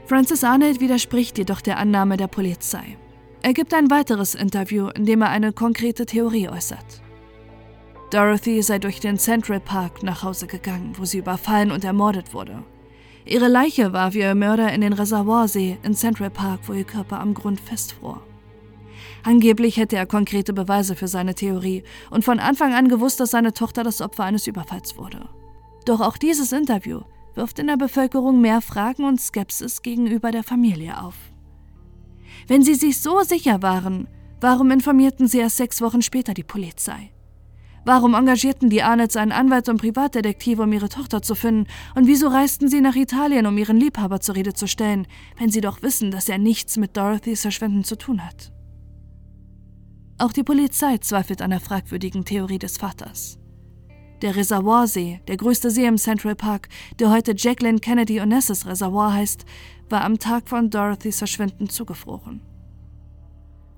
Francis 0.04 0.44
Arnett 0.44 0.80
widerspricht 0.80 1.38
jedoch 1.38 1.60
der 1.60 1.78
Annahme 1.78 2.16
der 2.16 2.26
Polizei. 2.26 2.98
Er 3.42 3.54
gibt 3.54 3.72
ein 3.72 3.90
weiteres 3.90 4.34
Interview, 4.34 4.88
in 4.88 5.06
dem 5.06 5.22
er 5.22 5.30
eine 5.30 5.52
konkrete 5.52 6.04
Theorie 6.04 6.48
äußert. 6.48 7.00
Dorothy 8.10 8.60
sei 8.60 8.80
durch 8.80 8.98
den 8.98 9.18
Central 9.18 9.60
Park 9.60 10.02
nach 10.02 10.24
Hause 10.24 10.48
gegangen, 10.48 10.94
wo 10.96 11.04
sie 11.04 11.18
überfallen 11.18 11.70
und 11.70 11.84
ermordet 11.84 12.34
wurde. 12.34 12.64
Ihre 13.24 13.46
Leiche 13.46 13.92
war 13.92 14.14
wie 14.14 14.18
ihr 14.18 14.34
Mörder 14.34 14.72
in 14.72 14.80
den 14.80 14.92
Reservoirsee 14.92 15.78
in 15.84 15.94
Central 15.94 16.30
Park, 16.30 16.62
wo 16.66 16.72
ihr 16.72 16.82
Körper 16.82 17.20
am 17.20 17.34
Grund 17.34 17.60
festfror. 17.60 18.20
Angeblich 19.22 19.76
hätte 19.76 19.96
er 19.96 20.06
konkrete 20.06 20.52
Beweise 20.52 20.96
für 20.96 21.06
seine 21.06 21.36
Theorie 21.36 21.84
und 22.10 22.24
von 22.24 22.40
Anfang 22.40 22.74
an 22.74 22.88
gewusst, 22.88 23.20
dass 23.20 23.30
seine 23.30 23.52
Tochter 23.52 23.84
das 23.84 24.00
Opfer 24.00 24.24
eines 24.24 24.48
Überfalls 24.48 24.96
wurde. 24.96 25.28
Doch 25.84 26.00
auch 26.00 26.16
dieses 26.16 26.50
Interview 26.50 27.02
wirft 27.36 27.60
in 27.60 27.68
der 27.68 27.76
Bevölkerung 27.76 28.40
mehr 28.40 28.60
Fragen 28.60 29.04
und 29.04 29.20
Skepsis 29.20 29.82
gegenüber 29.82 30.32
der 30.32 30.42
Familie 30.42 31.00
auf. 31.00 31.14
Wenn 32.48 32.62
sie 32.62 32.74
sich 32.74 32.98
so 33.00 33.20
sicher 33.22 33.62
waren, 33.62 34.08
warum 34.40 34.72
informierten 34.72 35.28
sie 35.28 35.38
erst 35.38 35.58
sechs 35.58 35.80
Wochen 35.80 36.02
später 36.02 36.34
die 36.34 36.42
Polizei? 36.42 37.12
Warum 37.84 38.14
engagierten 38.14 38.68
die 38.68 38.82
Arnets 38.82 39.16
einen 39.16 39.32
Anwalt 39.32 39.68
und 39.68 39.80
Privatdetektive, 39.80 40.62
um 40.62 40.72
ihre 40.72 40.90
Tochter 40.90 41.22
zu 41.22 41.34
finden? 41.34 41.66
Und 41.94 42.06
wieso 42.06 42.28
reisten 42.28 42.68
sie 42.68 42.80
nach 42.80 42.94
Italien, 42.94 43.46
um 43.46 43.56
ihren 43.56 43.78
Liebhaber 43.78 44.20
zur 44.20 44.36
Rede 44.36 44.52
zu 44.52 44.66
stellen, 44.66 45.06
wenn 45.38 45.50
sie 45.50 45.62
doch 45.62 45.82
wissen, 45.82 46.10
dass 46.10 46.28
er 46.28 46.38
nichts 46.38 46.76
mit 46.76 46.96
Dorothys 46.96 47.42
Verschwinden 47.42 47.84
zu 47.84 47.96
tun 47.96 48.24
hat? 48.24 48.52
Auch 50.18 50.32
die 50.32 50.42
Polizei 50.42 50.98
zweifelt 50.98 51.40
an 51.40 51.50
der 51.50 51.60
fragwürdigen 51.60 52.26
Theorie 52.26 52.58
des 52.58 52.76
Vaters. 52.76 53.38
Der 54.20 54.36
Reservoirsee, 54.36 55.20
der 55.28 55.38
größte 55.38 55.70
See 55.70 55.86
im 55.86 55.96
Central 55.96 56.34
Park, 56.34 56.68
der 56.98 57.10
heute 57.10 57.32
Jacqueline 57.34 57.78
Kennedy 57.78 58.20
Onassis 58.20 58.66
Reservoir 58.66 59.14
heißt, 59.14 59.46
war 59.88 60.04
am 60.04 60.18
Tag 60.18 60.46
von 60.46 60.68
Dorothys 60.68 61.16
Verschwinden 61.16 61.70
zugefroren. 61.70 62.42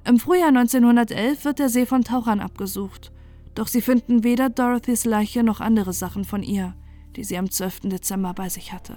Im 0.04 0.18
Frühjahr 0.18 0.48
1911 0.48 1.44
wird 1.44 1.60
der 1.60 1.68
See 1.68 1.86
von 1.86 2.02
Tauchern 2.02 2.40
abgesucht, 2.40 3.12
doch 3.54 3.66
sie 3.66 3.80
finden 3.80 4.24
weder 4.24 4.48
Dorothys 4.48 5.04
Leiche 5.04 5.42
noch 5.42 5.60
andere 5.60 5.92
Sachen 5.92 6.24
von 6.24 6.42
ihr, 6.42 6.74
die 7.16 7.24
sie 7.24 7.38
am 7.38 7.50
12. 7.50 7.80
Dezember 7.84 8.34
bei 8.34 8.48
sich 8.48 8.72
hatte. 8.72 8.96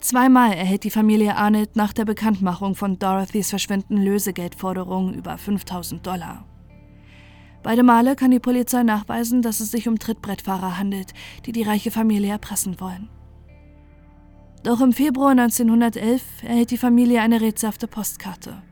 Zweimal 0.00 0.52
erhält 0.52 0.84
die 0.84 0.90
Familie 0.90 1.36
Arnett 1.36 1.74
nach 1.74 1.92
der 1.92 2.04
Bekanntmachung 2.04 2.74
von 2.74 2.98
Dorothys 2.98 3.50
Verschwinden 3.50 3.96
Lösegeldforderungen 3.96 5.14
über 5.14 5.38
5000 5.38 6.06
Dollar. 6.06 6.44
Beide 7.62 7.82
Male 7.82 8.14
kann 8.14 8.30
die 8.30 8.38
Polizei 8.38 8.84
nachweisen, 8.84 9.42
dass 9.42 9.58
es 9.58 9.72
sich 9.72 9.88
um 9.88 9.98
Trittbrettfahrer 9.98 10.78
handelt, 10.78 11.14
die 11.46 11.52
die 11.52 11.64
reiche 11.64 11.90
Familie 11.90 12.30
erpressen 12.30 12.78
wollen. 12.78 13.08
Doch 14.62 14.80
im 14.80 14.92
Februar 14.92 15.30
1911 15.30 16.22
erhält 16.42 16.70
die 16.70 16.76
Familie 16.76 17.22
eine 17.22 17.40
rätselhafte 17.40 17.88
Postkarte. 17.88 18.62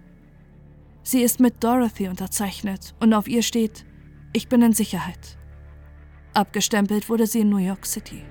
Sie 1.05 1.23
ist 1.23 1.38
mit 1.38 1.62
Dorothy 1.62 2.09
unterzeichnet 2.09 2.95
und 2.99 3.14
auf 3.14 3.29
ihr 3.29 3.43
steht, 3.43 3.87
ich 4.33 4.49
bin 4.49 4.62
in 4.62 4.73
Sicherheit. 4.73 5.38
Abgestempelt 6.33 7.09
wurde 7.09 7.29
sie 7.29 7.40
in 7.40 7.51
New 7.51 7.59
York 7.59 7.87
City. 7.87 8.25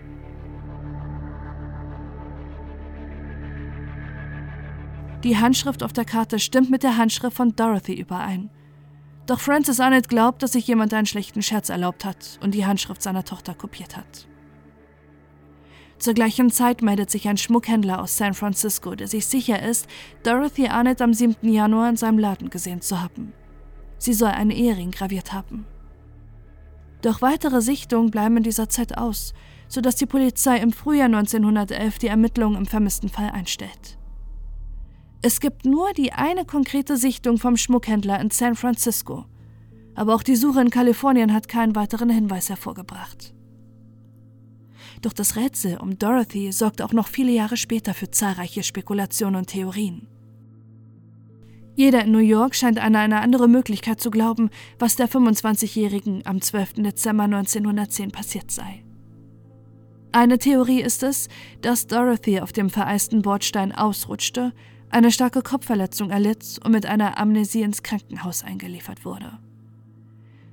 Die 5.23 5.37
Handschrift 5.37 5.83
auf 5.83 5.93
der 5.93 6.03
Karte 6.03 6.39
stimmt 6.39 6.69
mit 6.69 6.83
der 6.83 6.97
Handschrift 6.97 7.37
von 7.37 7.55
Dorothy 7.55 7.93
überein– 7.93 8.49
doch 9.25 9.39
Francis 9.39 9.79
Arnett 9.79 10.09
glaubt, 10.09 10.43
dass 10.43 10.51
sich 10.51 10.67
jemand 10.67 10.93
einen 10.93 11.05
schlechten 11.05 11.41
Scherz 11.41 11.69
erlaubt 11.69 12.03
hat 12.03 12.39
und 12.41 12.53
die 12.53 12.65
Handschrift 12.65 13.01
seiner 13.01 13.23
Tochter 13.23 13.53
kopiert 13.53 13.95
hat. 13.95 14.27
Zur 16.03 16.13
gleichen 16.13 16.51
Zeit 16.51 16.81
meldet 16.81 17.09
sich 17.09 17.29
ein 17.29 17.37
Schmuckhändler 17.37 18.01
aus 18.01 18.17
San 18.17 18.33
Francisco, 18.33 18.93
der 18.93 19.07
sich 19.07 19.25
sicher 19.25 19.63
ist, 19.63 19.87
Dorothy 20.23 20.67
Arnett 20.67 21.01
am 21.01 21.13
7. 21.13 21.49
Januar 21.49 21.87
in 21.87 21.95
seinem 21.95 22.19
Laden 22.19 22.49
gesehen 22.49 22.81
zu 22.81 23.01
haben. 23.01 23.31
Sie 23.99 24.11
soll 24.11 24.31
einen 24.31 24.51
Ehering 24.51 24.91
graviert 24.91 25.31
haben. 25.31 25.65
Doch 27.03 27.21
weitere 27.21 27.61
Sichtungen 27.61 28.11
bleiben 28.11 28.35
in 28.35 28.43
dieser 28.43 28.67
Zeit 28.67 28.97
aus, 28.97 29.33
sodass 29.69 29.95
die 29.95 30.05
Polizei 30.05 30.57
im 30.57 30.73
Frühjahr 30.73 31.05
1911 31.05 31.99
die 31.99 32.07
Ermittlungen 32.07 32.57
im 32.57 32.65
vermissten 32.65 33.07
Fall 33.07 33.29
einstellt. 33.29 33.97
Es 35.21 35.39
gibt 35.39 35.65
nur 35.65 35.93
die 35.93 36.11
eine 36.11 36.43
konkrete 36.43 36.97
Sichtung 36.97 37.37
vom 37.37 37.55
Schmuckhändler 37.55 38.19
in 38.19 38.29
San 38.29 38.55
Francisco. 38.55 39.23
Aber 39.95 40.15
auch 40.15 40.23
die 40.23 40.35
Suche 40.35 40.59
in 40.59 40.69
Kalifornien 40.69 41.33
hat 41.33 41.47
keinen 41.47 41.77
weiteren 41.77 42.09
Hinweis 42.09 42.49
hervorgebracht. 42.49 43.33
Doch 45.03 45.13
das 45.13 45.35
Rätsel 45.35 45.77
um 45.77 45.99
Dorothy 45.99 46.53
sorgt 46.53 46.81
auch 46.81 46.93
noch 46.93 47.09
viele 47.09 47.31
Jahre 47.33 47.57
später 47.57 47.93
für 47.93 48.09
zahlreiche 48.09 48.63
Spekulationen 48.63 49.35
und 49.35 49.47
Theorien. 49.47 50.07
Jeder 51.75 52.05
in 52.05 52.11
New 52.11 52.19
York 52.19 52.55
scheint 52.55 52.79
an 52.79 52.95
eine 52.95 53.19
andere 53.19 53.49
Möglichkeit 53.49 53.99
zu 53.99 54.11
glauben, 54.11 54.49
was 54.79 54.95
der 54.95 55.09
25-Jährigen 55.09 56.25
am 56.25 56.41
12. 56.41 56.75
Dezember 56.75 57.23
1910 57.23 58.11
passiert 58.11 58.49
sei. 58.49 58.85
Eine 60.13 60.37
Theorie 60.37 60.81
ist 60.81 61.03
es, 61.03 61.27
dass 61.61 61.87
Dorothy 61.87 62.39
auf 62.39 62.53
dem 62.53 62.69
vereisten 62.69 63.23
Bordstein 63.23 63.73
ausrutschte 63.73 64.53
eine 64.89 65.11
starke 65.11 65.41
Kopfverletzung 65.41 66.11
erlitt 66.11 66.59
und 66.63 66.71
mit 66.71 66.85
einer 66.85 67.17
Amnesie 67.17 67.63
ins 67.63 67.83
Krankenhaus 67.83 68.43
eingeliefert 68.43 69.03
wurde. 69.03 69.39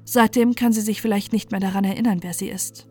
Seitdem 0.04 0.56
kann 0.56 0.72
sie 0.72 0.80
sich 0.80 1.00
vielleicht 1.00 1.32
nicht 1.32 1.52
mehr 1.52 1.60
daran 1.60 1.84
erinnern, 1.84 2.22
wer 2.22 2.32
sie 2.32 2.48
ist. 2.48 2.89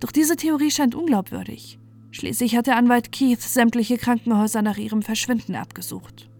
Doch 0.00 0.12
diese 0.12 0.36
Theorie 0.36 0.70
scheint 0.70 0.94
unglaubwürdig. 0.94 1.78
Schließlich 2.10 2.56
hat 2.56 2.66
der 2.66 2.76
Anwalt 2.76 3.12
Keith 3.12 3.40
sämtliche 3.40 3.98
Krankenhäuser 3.98 4.62
nach 4.62 4.78
ihrem 4.78 5.02
Verschwinden 5.02 5.54
abgesucht. 5.54 6.30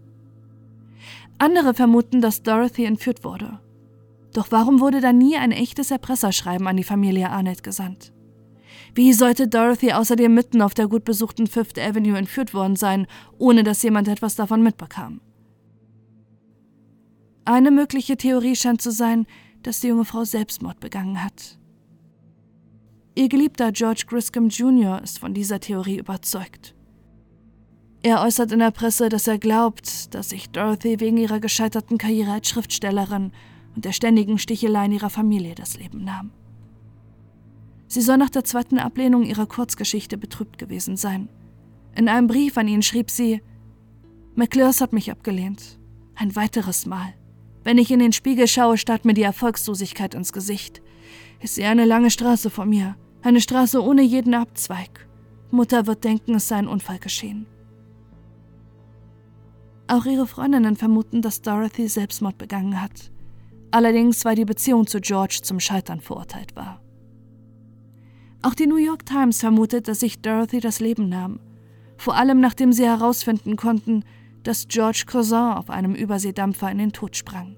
Andere 1.37 1.73
vermuten, 1.73 2.21
dass 2.21 2.41
Dorothy 2.41 2.85
entführt 2.85 3.23
wurde. 3.23 3.59
Doch 4.33 4.47
warum 4.49 4.79
wurde 4.79 5.01
da 5.01 5.13
nie 5.13 5.37
ein 5.37 5.51
echtes 5.51 5.91
Erpresserschreiben 5.91 6.67
an 6.67 6.77
die 6.77 6.83
Familie 6.83 7.29
Arnett 7.29 7.63
gesandt? 7.63 8.11
Wie 8.95 9.13
sollte 9.13 9.47
Dorothy 9.47 9.93
außerdem 9.93 10.33
mitten 10.33 10.61
auf 10.61 10.73
der 10.73 10.87
gut 10.87 11.03
besuchten 11.03 11.47
Fifth 11.47 11.77
Avenue 11.79 12.17
entführt 12.17 12.53
worden 12.53 12.75
sein, 12.75 13.05
ohne 13.37 13.63
dass 13.63 13.83
jemand 13.83 14.07
etwas 14.07 14.35
davon 14.35 14.63
mitbekam? 14.63 15.21
Eine 17.45 17.71
mögliche 17.71 18.17
Theorie 18.17 18.55
scheint 18.55 18.81
zu 18.81 18.91
sein, 18.91 19.25
dass 19.61 19.79
die 19.79 19.87
junge 19.87 20.05
Frau 20.05 20.23
Selbstmord 20.23 20.79
begangen 20.79 21.23
hat. 21.23 21.59
Ihr 23.17 23.29
geliebter 23.29 23.71
George 23.71 24.03
Griscom 24.05 24.49
Jr. 24.49 25.01
ist 25.01 25.17
von 25.17 25.33
dieser 25.33 25.59
Theorie 25.59 25.97
überzeugt. 25.97 26.75
Er 28.03 28.21
äußert 28.21 28.51
in 28.51 28.59
der 28.59 28.69
Presse, 28.69 29.09
dass 29.09 29.25
er 29.25 29.39
glaubt, 29.39 30.13
dass 30.13 30.29
sich 30.29 30.51
Dorothy 30.51 30.99
wegen 30.99 31.17
ihrer 31.17 31.39
gescheiterten 31.39 31.97
Karriere 31.97 32.33
als 32.33 32.47
Schriftstellerin 32.47 33.31
und 33.75 33.85
der 33.85 33.91
ständigen 33.91 34.37
Sticheleien 34.37 34.91
ihrer 34.91 35.09
Familie 35.09 35.55
das 35.55 35.79
Leben 35.79 36.03
nahm. 36.03 36.29
Sie 37.87 38.01
soll 38.01 38.17
nach 38.17 38.29
der 38.29 38.43
zweiten 38.43 38.77
Ablehnung 38.77 39.23
ihrer 39.23 39.47
Kurzgeschichte 39.47 40.19
betrübt 40.19 40.59
gewesen 40.59 40.95
sein. 40.95 41.27
In 41.95 42.09
einem 42.09 42.27
Brief 42.27 42.55
an 42.55 42.67
ihn 42.67 42.83
schrieb 42.83 43.09
sie, 43.09 43.41
McClures 44.35 44.79
hat 44.79 44.93
mich 44.93 45.09
abgelehnt. 45.09 45.79
Ein 46.13 46.35
weiteres 46.35 46.85
Mal. 46.85 47.15
Wenn 47.63 47.79
ich 47.79 47.89
in 47.89 47.97
den 47.97 48.13
Spiegel 48.13 48.47
schaue, 48.47 48.77
starrt 48.77 49.05
mir 49.05 49.15
die 49.15 49.23
Erfolgslosigkeit 49.23 50.13
ins 50.13 50.33
Gesicht. 50.33 50.83
Ich 51.39 51.49
sehe 51.49 51.67
eine 51.67 51.85
lange 51.85 52.11
Straße 52.11 52.51
vor 52.51 52.65
mir, 52.65 52.95
eine 53.21 53.41
Straße 53.41 53.83
ohne 53.83 54.01
jeden 54.01 54.33
Abzweig. 54.33 55.07
Mutter 55.51 55.87
wird 55.87 56.03
denken, 56.03 56.35
es 56.35 56.47
sei 56.47 56.57
ein 56.57 56.67
Unfall 56.67 56.99
geschehen. 56.99 57.45
Auch 59.87 60.05
ihre 60.05 60.27
Freundinnen 60.27 60.75
vermuten, 60.75 61.21
dass 61.21 61.41
Dorothy 61.41 61.87
Selbstmord 61.87 62.37
begangen 62.37 62.81
hat. 62.81 63.11
Allerdings, 63.71 64.25
weil 64.25 64.35
die 64.35 64.45
Beziehung 64.45 64.85
zu 64.85 64.99
George 64.99 65.39
zum 65.43 65.59
Scheitern 65.59 66.01
verurteilt 66.01 66.55
war. 66.55 66.81
Auch 68.41 68.53
die 68.53 68.67
New 68.67 68.77
York 68.77 69.05
Times 69.05 69.39
vermutet, 69.39 69.87
dass 69.87 70.01
sich 70.01 70.21
Dorothy 70.21 70.59
das 70.59 70.79
Leben 70.79 71.09
nahm. 71.09 71.39
Vor 71.97 72.15
allem 72.15 72.39
nachdem 72.39 72.71
sie 72.71 72.85
herausfinden 72.85 73.55
konnten, 73.55 74.03
dass 74.43 74.67
George 74.67 75.03
Cousin 75.07 75.53
auf 75.53 75.69
einem 75.69 75.95
Überseedampfer 75.95 76.71
in 76.71 76.77
den 76.77 76.93
Tod 76.93 77.15
sprang. 77.15 77.55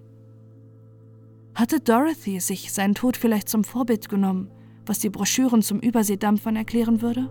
Hatte 1.53 1.79
Dorothy 1.79 2.39
sich 2.39 2.71
seinen 2.71 2.95
Tod 2.95 3.17
vielleicht 3.17 3.49
zum 3.49 3.63
Vorbild 3.63 4.07
genommen, 4.07 4.49
was 4.89 4.99
die 4.99 5.11
Broschüren 5.11 5.61
zum 5.61 5.79
Überseedampfern 5.79 6.55
erklären 6.55 7.01
würde? 7.03 7.29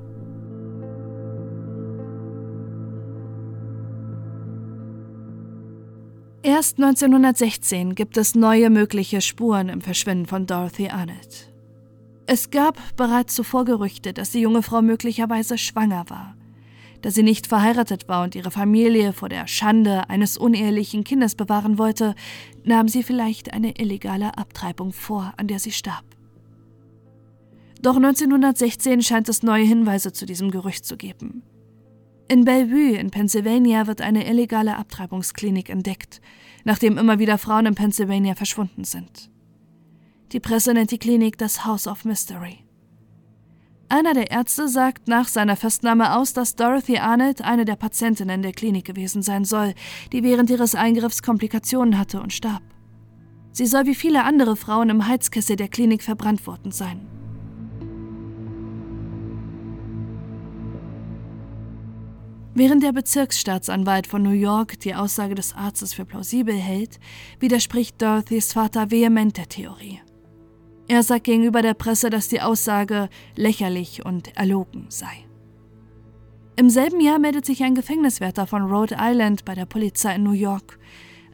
Erst 6.43 6.79
1916 6.79 7.97
gibt 7.97 8.17
es 8.17 8.37
neue 8.37 8.71
mögliche 8.71 9.21
Spuren 9.21 9.69
im 9.69 9.81
Verschwinden 9.81 10.27
von 10.27 10.47
Dorothy 10.47 10.89
Arnett. 10.89 11.53
Es 12.27 12.51
gab 12.51 12.79
bereits 12.97 13.35
zuvor 13.35 13.65
Gerüchte, 13.65 14.13
dass 14.13 14.31
die 14.31 14.41
junge 14.41 14.63
Frau 14.63 14.81
möglicherweise 14.81 15.59
schwanger 15.59 16.05
war. 16.09 16.37
Da 17.03 17.11
sie 17.11 17.23
nicht 17.23 17.49
verheiratet 17.49 18.09
war 18.09 18.23
und 18.23 18.35
ihre 18.35 18.51
Familie 18.51 19.13
vor 19.13 19.29
der 19.29 19.47
Schande 19.47 20.09
eines 20.09 20.39
unehelichen 20.39 21.05
Kindes 21.05 21.35
bewahren 21.35 21.77
wollte, 21.77 22.15
nahm 22.65 22.87
sie 22.89 23.03
vielleicht 23.03 23.53
eine 23.53 23.79
illegale 23.79 24.39
Abtreibung 24.39 24.93
vor, 24.93 25.33
an 25.37 25.49
der 25.49 25.59
sie 25.59 25.73
starb. 25.73 26.08
Doch 27.81 27.97
1916 27.97 29.03
scheint 29.03 29.29
es 29.29 29.43
neue 29.43 29.65
Hinweise 29.65 30.13
zu 30.13 30.27
diesem 30.27 30.51
Gerücht 30.51 30.85
zu 30.85 30.97
geben. 30.97 31.43
In 32.31 32.45
Bellevue 32.45 32.99
in 32.99 33.11
Pennsylvania 33.11 33.87
wird 33.87 34.03
eine 34.03 34.29
illegale 34.29 34.77
Abtreibungsklinik 34.77 35.71
entdeckt, 35.71 36.21
nachdem 36.65 36.99
immer 36.99 37.19
wieder 37.19 37.39
Frauen 37.39 37.67
in 37.67 37.75
Pennsylvania 37.75 38.35
verschwunden 38.35 38.85
sind. 38.85 39.31
Die 40.33 40.41
Presse 40.41 40.75
nennt 40.75 40.91
die 40.91 40.99
Klinik 40.99 41.39
das 41.39 41.65
House 41.65 41.87
of 41.87 42.05
Mystery. 42.05 42.59
Einer 43.89 44.13
der 44.13 44.31
Ärzte 44.31 44.69
sagt 44.69 45.09
nach 45.09 45.27
seiner 45.27 45.57
Festnahme 45.57 46.15
aus, 46.15 46.35
dass 46.35 46.57
Dorothy 46.57 46.99
Arnold 46.99 47.41
eine 47.41 47.65
der 47.65 47.77
Patientinnen 47.77 48.43
der 48.43 48.53
Klinik 48.53 48.85
gewesen 48.85 49.23
sein 49.23 49.47
soll, 49.47 49.73
die 50.13 50.23
während 50.23 50.51
ihres 50.51 50.75
Eingriffs 50.75 51.23
Komplikationen 51.23 51.97
hatte 51.97 52.21
und 52.21 52.35
starb. 52.35 52.63
Sie 53.53 53.65
soll 53.65 53.87
wie 53.87 53.95
viele 53.95 54.25
andere 54.25 54.57
Frauen 54.57 54.91
im 54.91 55.09
Heizkessel 55.09 55.57
der 55.57 55.69
Klinik 55.69 56.03
verbrannt 56.03 56.47
worden 56.47 56.71
sein. 56.71 57.18
Während 62.59 62.83
der 62.83 62.91
Bezirksstaatsanwalt 62.91 64.09
von 64.09 64.21
New 64.21 64.31
York 64.31 64.81
die 64.81 64.97
Aussage 64.97 65.37
des 65.37 65.55
Arztes 65.55 65.95
für 65.95 66.05
plausibel 66.05 66.57
hält, 66.57 66.99
widerspricht 67.39 68.03
Dorothys 68.03 68.53
Vater 68.53 68.91
vehement 68.91 69.37
der 69.37 69.49
Theorie. 69.49 70.01
Er 70.89 71.05
sagt 71.05 71.23
gegenüber 71.23 71.63
der 71.63 71.75
Presse, 71.75 72.11
dass 72.11 72.27
die 72.27 72.41
Aussage 72.41 73.11
lächerlich 73.37 74.05
und 74.05 74.37
erlogen 74.37 74.87
sei. 74.89 75.25
Im 76.57 76.69
selben 76.69 77.01
Jahr 77.01 77.21
meldet 77.21 77.47
sich 77.47 77.63
ein 77.63 77.77
Gefängniswärter 77.77 78.49
von 78.49 78.63
Rhode 78.63 78.97
Island 78.99 79.45
bei 79.45 79.55
der 79.55 79.67
Polizei 79.67 80.17
in 80.17 80.25
New 80.25 80.33
York. 80.33 80.81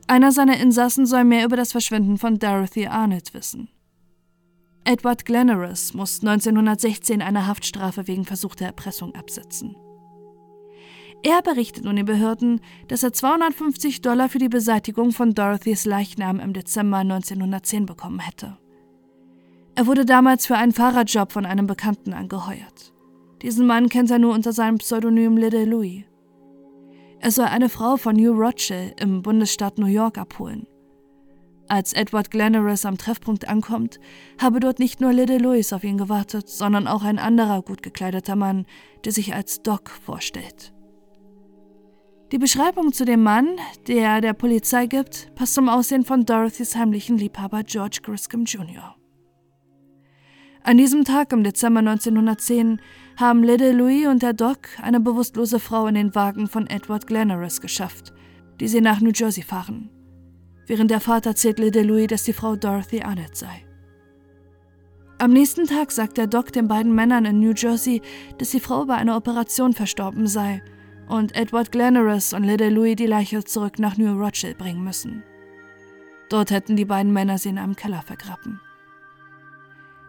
Einer 0.07 0.31
seiner 0.31 0.59
Insassen 0.59 1.07
soll 1.07 1.25
mehr 1.25 1.47
über 1.47 1.57
das 1.57 1.73
Verschwinden 1.73 2.19
von 2.19 2.39
Dorothy 2.39 2.87
Arnold 2.87 3.33
wissen. 3.33 3.71
Edward 4.85 5.25
Glenarus 5.25 5.95
muss 5.95 6.21
1916 6.21 7.23
eine 7.23 7.47
Haftstrafe 7.47 8.09
wegen 8.09 8.27
versuchter 8.27 8.67
Erpressung 8.67 9.15
absitzen. 9.15 9.75
Er 11.27 11.41
berichtet 11.41 11.87
nun 11.87 11.97
den 11.97 12.05
Behörden, 12.05 12.61
dass 12.89 13.03
er 13.03 13.15
250 13.15 14.03
Dollar 14.03 14.29
für 14.29 14.39
die 14.39 14.51
Beseitigung 14.51 15.11
von 15.11 15.33
Dorothys 15.33 15.87
Leichnam 15.87 16.39
im 16.39 16.53
Dezember 16.53 16.99
1910 16.99 17.87
bekommen 17.87 18.19
hätte. 18.19 18.59
Er 19.75 19.87
wurde 19.87 20.05
damals 20.05 20.45
für 20.45 20.57
einen 20.57 20.73
Fahrradjob 20.73 21.33
von 21.33 21.47
einem 21.47 21.67
Bekannten 21.67 22.13
angeheuert. 22.13 22.93
Diesen 23.41 23.67
Mann 23.67 23.89
kennt 23.89 24.11
er 24.11 24.19
nur 24.19 24.35
unter 24.35 24.53
seinem 24.53 24.77
Pseudonym 24.77 25.39
Little 25.39 25.65
Louis. 25.65 26.05
Er 27.21 27.31
soll 27.31 27.47
eine 27.47 27.71
Frau 27.71 27.97
von 27.97 28.17
New 28.17 28.33
Rochelle 28.33 28.95
im 29.01 29.23
Bundesstaat 29.23 29.79
New 29.79 29.87
York 29.87 30.19
abholen. 30.19 30.67
Als 31.69 31.95
Edward 31.95 32.31
Glenarus 32.31 32.85
am 32.85 32.99
Treffpunkt 32.99 33.49
ankommt, 33.49 33.99
habe 34.39 34.61
dort 34.61 34.79
nicht 34.79 35.01
nur 35.01 35.15
Little 35.15 35.39
Louis 35.39 35.73
auf 35.73 35.85
ihn 35.85 35.97
gewartet, 35.97 36.51
sondern 36.51 36.87
auch 36.87 37.03
ein 37.03 37.19
anderer 37.19 37.63
gut 37.63 37.83
gekleideter 37.83 38.37
Mann, 38.37 38.67
der 39.07 39.13
sich 39.13 39.35
als 39.35 39.63
Doc 39.63 39.89
vorstellt. 39.89 40.74
Die 42.33 42.39
Beschreibung 42.39 42.93
zu 42.93 43.05
dem 43.05 43.23
Mann, 43.23 43.59
der 43.87 44.15
er 44.15 44.21
der 44.21 44.33
Polizei 44.33 44.87
gibt, 44.87 45.35
passt 45.35 45.55
zum 45.55 45.69
Aussehen 45.69 46.05
von 46.05 46.25
Dorothys 46.25 46.75
heimlichen 46.75 47.19
Liebhaber 47.19 47.63
George 47.65 47.99
Griscom 48.03 48.45
Jr. 48.45 48.97
An 50.63 50.79
diesem 50.79 51.05
Tag 51.05 51.33
im 51.33 51.45
Dezember 51.45 51.81
1910 51.81 52.81
haben 53.19 53.45
Little 53.45 53.73
Louis 53.73 54.07
und 54.07 54.23
der 54.23 54.33
Doc 54.33 54.61
eine 54.81 55.01
bewusstlose 55.01 55.61
Frau 55.61 55.87
in 55.87 55.95
den 55.95 56.15
Wagen 56.15 56.49
von 56.49 56.67
Edward 56.67 57.07
Glenarus 57.07 57.61
geschafft, 57.61 58.15
die 58.59 58.69
sie 58.69 58.81
nach 58.81 59.03
New 59.03 59.13
Jersey 59.15 59.43
fahren. 59.43 59.91
Während 60.67 60.91
der 60.91 61.01
Vater 61.01 61.31
erzählt 61.31 61.59
Little 61.59 61.83
Louis, 61.83 62.07
dass 62.07 62.25
die 62.25 62.33
Frau 62.33 62.57
Dorothy 62.57 63.03
Arnett 63.03 63.37
sei. 63.37 63.67
Am 65.19 65.33
nächsten 65.33 65.67
Tag 65.67 65.93
sagt 65.93 66.17
der 66.17 66.27
Doc 66.27 66.53
den 66.53 66.69
beiden 66.69 66.95
Männern 66.95 67.27
in 67.27 67.39
New 67.39 67.53
Jersey, 67.55 68.01
dass 68.39 68.51
die 68.51 68.61
Frau 68.61 68.87
bei 68.87 68.95
einer 68.95 69.17
Operation 69.17 69.75
verstorben 69.75 70.27
sei 70.27 70.63
und 71.09 71.35
Edward 71.37 71.73
Glenarus 71.73 72.33
und 72.33 72.45
Little 72.45 72.71
Louis 72.71 72.97
die 72.97 73.07
Leiche 73.07 73.45
zurück 73.45 73.79
nach 73.79 73.97
New 73.97 74.19
Rochelle 74.19 74.55
bringen 74.55 74.85
müssen. 74.85 75.23
Dort 76.31 76.51
hätten 76.51 76.77
die 76.77 76.85
beiden 76.85 77.13
Männer 77.13 77.39
sie 77.39 77.51
in 77.51 77.59
einem 77.59 77.77
Keller 77.77 78.03
vergraben. 78.03 78.61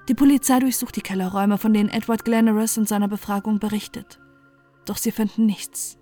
Die 0.07 0.13
Polizei 0.13 0.59
durchsucht 0.59 0.95
die 0.95 1.01
Kellerräume, 1.01 1.57
von 1.57 1.73
denen 1.73 1.89
Edward 1.89 2.25
Glenarus 2.25 2.77
in 2.77 2.85
seiner 2.85 3.07
Befragung 3.07 3.59
berichtet. 3.59 4.19
Doch 4.85 4.97
sie 4.97 5.11
finden 5.11 5.45
nichts. 5.45 5.97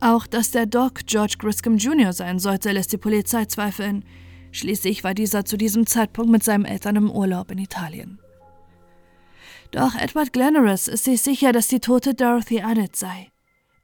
Auch 0.00 0.26
dass 0.26 0.50
der 0.50 0.66
Doc 0.66 1.06
George 1.06 1.36
Griscom 1.38 1.76
Jr. 1.76 2.12
sein 2.12 2.38
sollte, 2.38 2.72
lässt 2.72 2.92
die 2.92 2.98
Polizei 2.98 3.46
zweifeln. 3.46 4.04
Schließlich 4.52 5.04
war 5.04 5.14
dieser 5.14 5.44
zu 5.44 5.56
diesem 5.56 5.86
Zeitpunkt 5.86 6.30
mit 6.30 6.44
seinen 6.44 6.64
Eltern 6.64 6.96
im 6.96 7.10
Urlaub 7.10 7.50
in 7.50 7.58
Italien. 7.58 8.20
Doch 9.70 9.94
Edward 9.94 10.32
Glenarus 10.32 10.88
ist 10.88 11.04
sich 11.04 11.20
sicher, 11.20 11.52
dass 11.52 11.68
die 11.68 11.80
tote 11.80 12.14
Dorothy 12.14 12.60
Annett 12.60 12.96
sei. 12.96 13.30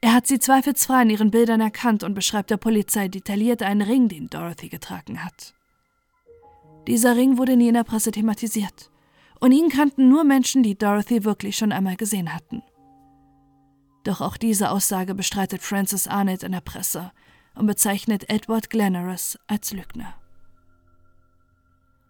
Er 0.01 0.13
hat 0.13 0.27
sie 0.27 0.39
zweifelsfrei 0.39 1.03
in 1.03 1.11
ihren 1.11 1.31
Bildern 1.31 1.61
erkannt 1.61 2.03
und 2.03 2.15
beschreibt 2.15 2.51
der 2.51 2.57
Polizei 2.57 3.09
detailliert 3.09 3.63
einen 3.63 3.83
Ring, 3.83 4.09
den 4.09 4.29
Dorothy 4.29 4.69
getragen 4.69 5.25
hat. 5.25 5.55
Dieser 6.87 7.17
Ring 7.17 7.39
wurde 7.39 7.57
nie 7.57 7.69
in 7.69 7.75
der 7.75 7.85
Presse 7.85 8.11
thematisiert. 8.11 8.91
Und 9.41 9.53
ihn 9.53 9.69
kannten 9.69 10.09
nur 10.09 10.25
Menschen, 10.25 10.63
die 10.63 10.77
Dorothy 10.77 11.25
wirklich 11.25 11.57
schon 11.57 11.73
einmal 11.73 11.97
gesehen 11.97 12.35
hatten. 12.35 12.63
Doch 14.05 14.21
auch 14.21 14.37
diese 14.37 14.71
Aussage 14.71 15.15
bestreitet 15.15 15.63
Francis 15.63 16.07
Arnett 16.07 16.43
in 16.43 16.53
der 16.53 16.61
Presse 16.61 17.11
und 17.55 17.67
bezeichnet 17.67 18.29
Edward 18.29 18.71
Glenarus 18.71 19.39
als 19.47 19.73
Lügner. 19.73 20.15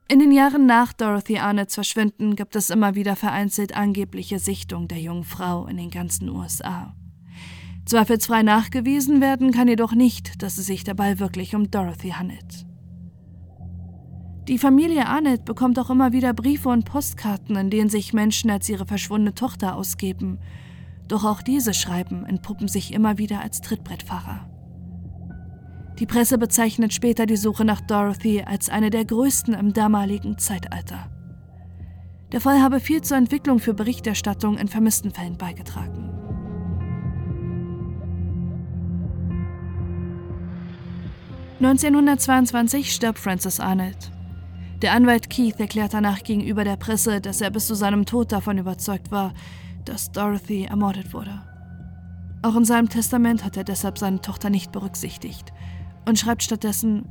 In 0.07 0.19
den 0.19 0.33
Jahren 0.33 0.67
nach 0.67 0.93
Dorothy 0.93 1.39
Arnetts 1.39 1.77
Verschwinden 1.77 2.37
gibt 2.37 2.57
es 2.57 2.69
immer 2.69 2.95
wieder 2.95 3.17
vereinzelt 3.17 3.75
angebliche 3.75 4.39
Sichtung 4.39 4.87
der 4.87 5.01
jungen 5.01 5.25
Frau 5.25 5.67
in 5.67 5.79
den 5.79 5.91
ganzen 5.91 6.29
USA. 6.29 6.95
Zweifelsfrei 7.87 8.43
nachgewiesen 8.43 9.23
werden 9.23 9.51
kann 9.51 9.67
jedoch 9.67 9.93
nicht, 9.93 10.43
dass 10.43 10.59
es 10.59 10.67
sich 10.67 10.85
dabei 10.85 11.21
wirklich 11.21 11.55
um 11.55 11.71
Dorothy 11.71 12.11
handelt. 12.11 12.67
Die 14.47 14.59
Familie 14.59 15.07
Arnett 15.07 15.47
bekommt 15.47 15.79
auch 15.79 15.89
immer 15.89 16.13
wieder 16.13 16.35
Briefe 16.35 16.69
und 16.69 16.85
Postkarten, 16.85 17.57
in 17.57 17.71
denen 17.71 17.89
sich 17.89 18.13
Menschen 18.13 18.51
als 18.51 18.69
ihre 18.69 18.85
verschwundene 18.85 19.35
Tochter 19.35 19.75
ausgeben. 19.75 20.39
Doch 21.09 21.25
auch 21.25 21.41
diese 21.41 21.73
Schreiben 21.73 22.27
entpuppen 22.27 22.69
sich 22.69 22.93
immer 22.93 23.17
wieder 23.17 23.41
als 23.41 23.63
Trittbrettfahrer. 23.63 24.54
Die 25.99 26.07
Presse 26.07 26.39
bezeichnet 26.39 26.93
später 26.93 27.25
die 27.25 27.37
Suche 27.37 27.65
nach 27.65 27.81
Dorothy 27.81 28.43
als 28.43 28.69
eine 28.69 28.91
der 28.91 29.05
größten 29.05 29.55
im 29.55 29.73
damaligen 29.73 30.39
Zeitalter. 30.39 31.09
Der 32.33 32.41
Fall 32.41 32.61
habe 32.61 32.81
viel 32.81 33.01
zur 33.01 33.17
Entwicklung 33.17 33.61
für 33.61 33.75
Berichterstattung 33.75 34.59
in 34.59 34.67
vermissten 34.67 35.13
Fällen 35.13 35.39
beigetragen. 35.39 36.11
(1922) 41.61 42.93
stirbt 42.93 43.21
Francis 43.21 43.61
Arnold. 43.61 44.11
Der 44.83 44.93
Anwalt 44.93 45.31
Keith 45.31 45.61
erklärt 45.61 45.95
danach 45.95 46.25
gegenüber 46.25 46.65
der 46.65 46.77
Presse, 46.77 47.21
dass 47.21 47.41
er 47.41 47.51
bis 47.51 47.69
zu 47.69 47.77
seinem 47.77 48.05
Tod 48.05 48.33
davon 48.33 48.59
überzeugt 48.59 49.13
war, 49.13 49.33
dass 49.85 50.11
Dorothy 50.11 50.65
ermordet 50.65 51.15
wurde. 51.15 51.41
Auch 52.43 52.57
in 52.57 52.65
seinem 52.65 52.89
Testament 52.89 53.45
hat 53.45 53.57
er 53.57 53.65
deshalb 53.65 53.97
seine 53.97 54.21
Tochter 54.21 54.51
nicht 54.51 54.73
berücksichtigt 54.73 55.53
und 56.07 56.19
schreibt 56.19 56.43
stattdessen, 56.43 57.09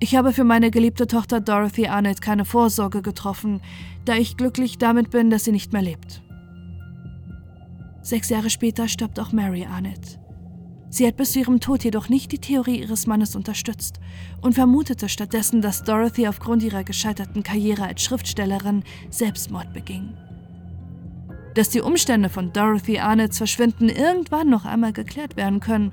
ich 0.00 0.16
habe 0.16 0.32
für 0.32 0.44
meine 0.44 0.70
geliebte 0.70 1.06
Tochter 1.06 1.40
Dorothy 1.40 1.86
Arnett 1.86 2.20
keine 2.20 2.44
Vorsorge 2.44 3.00
getroffen, 3.00 3.60
da 4.04 4.16
ich 4.16 4.36
glücklich 4.36 4.76
damit 4.78 5.10
bin, 5.10 5.30
dass 5.30 5.44
sie 5.44 5.52
nicht 5.52 5.72
mehr 5.72 5.82
lebt. 5.82 6.22
Sechs 8.02 8.28
Jahre 8.28 8.50
später 8.50 8.86
stirbt 8.86 9.18
auch 9.18 9.32
Mary 9.32 9.64
Arnett. 9.64 10.18
Sie 10.90 11.06
hat 11.06 11.16
bis 11.16 11.32
zu 11.32 11.40
ihrem 11.40 11.58
Tod 11.58 11.82
jedoch 11.82 12.08
nicht 12.08 12.30
die 12.30 12.38
Theorie 12.38 12.80
ihres 12.80 13.06
Mannes 13.06 13.34
unterstützt 13.34 13.98
und 14.42 14.52
vermutete 14.52 15.08
stattdessen, 15.08 15.60
dass 15.60 15.82
Dorothy 15.82 16.28
aufgrund 16.28 16.62
ihrer 16.62 16.84
gescheiterten 16.84 17.42
Karriere 17.42 17.84
als 17.84 18.02
Schriftstellerin 18.02 18.84
Selbstmord 19.10 19.72
beging. 19.72 20.14
Dass 21.54 21.70
die 21.70 21.80
Umstände 21.80 22.28
von 22.28 22.52
Dorothy 22.52 22.98
Arnetts 22.98 23.38
Verschwinden 23.38 23.88
irgendwann 23.88 24.50
noch 24.50 24.66
einmal 24.66 24.92
geklärt 24.92 25.36
werden 25.36 25.60
können, 25.60 25.92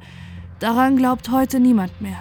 daran 0.61 0.95
glaubt 0.95 1.29
heute 1.31 1.59
niemand 1.59 1.99
mehr. 2.01 2.19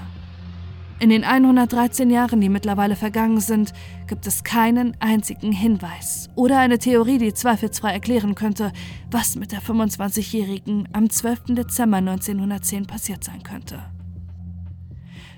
In 0.98 1.08
den 1.08 1.24
113 1.24 2.10
Jahren, 2.10 2.42
die 2.42 2.50
mittlerweile 2.50 2.94
vergangen 2.94 3.40
sind, 3.40 3.72
gibt 4.06 4.26
es 4.26 4.44
keinen 4.44 4.94
einzigen 5.00 5.50
Hinweis 5.50 6.28
oder 6.34 6.58
eine 6.58 6.78
Theorie, 6.78 7.16
die 7.16 7.32
zweifelsfrei 7.32 7.92
erklären 7.92 8.34
könnte, 8.34 8.72
was 9.10 9.36
mit 9.36 9.52
der 9.52 9.62
25-Jährigen 9.62 10.88
am 10.92 11.08
12. 11.08 11.54
Dezember 11.54 11.98
1910 11.98 12.86
passiert 12.86 13.24
sein 13.24 13.42
könnte. 13.42 13.78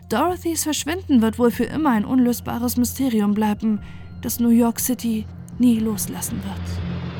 Dorothys 0.08 0.64
Verschwinden 0.64 1.22
wird 1.22 1.38
wohl 1.38 1.52
für 1.52 1.64
immer 1.64 1.90
ein 1.90 2.04
unlösbares 2.04 2.76
Mysterium 2.76 3.34
bleiben, 3.34 3.80
das 4.20 4.40
New 4.40 4.50
York 4.50 4.80
City 4.80 5.26
nie 5.58 5.78
loslassen 5.78 6.40
wird. 6.42 7.11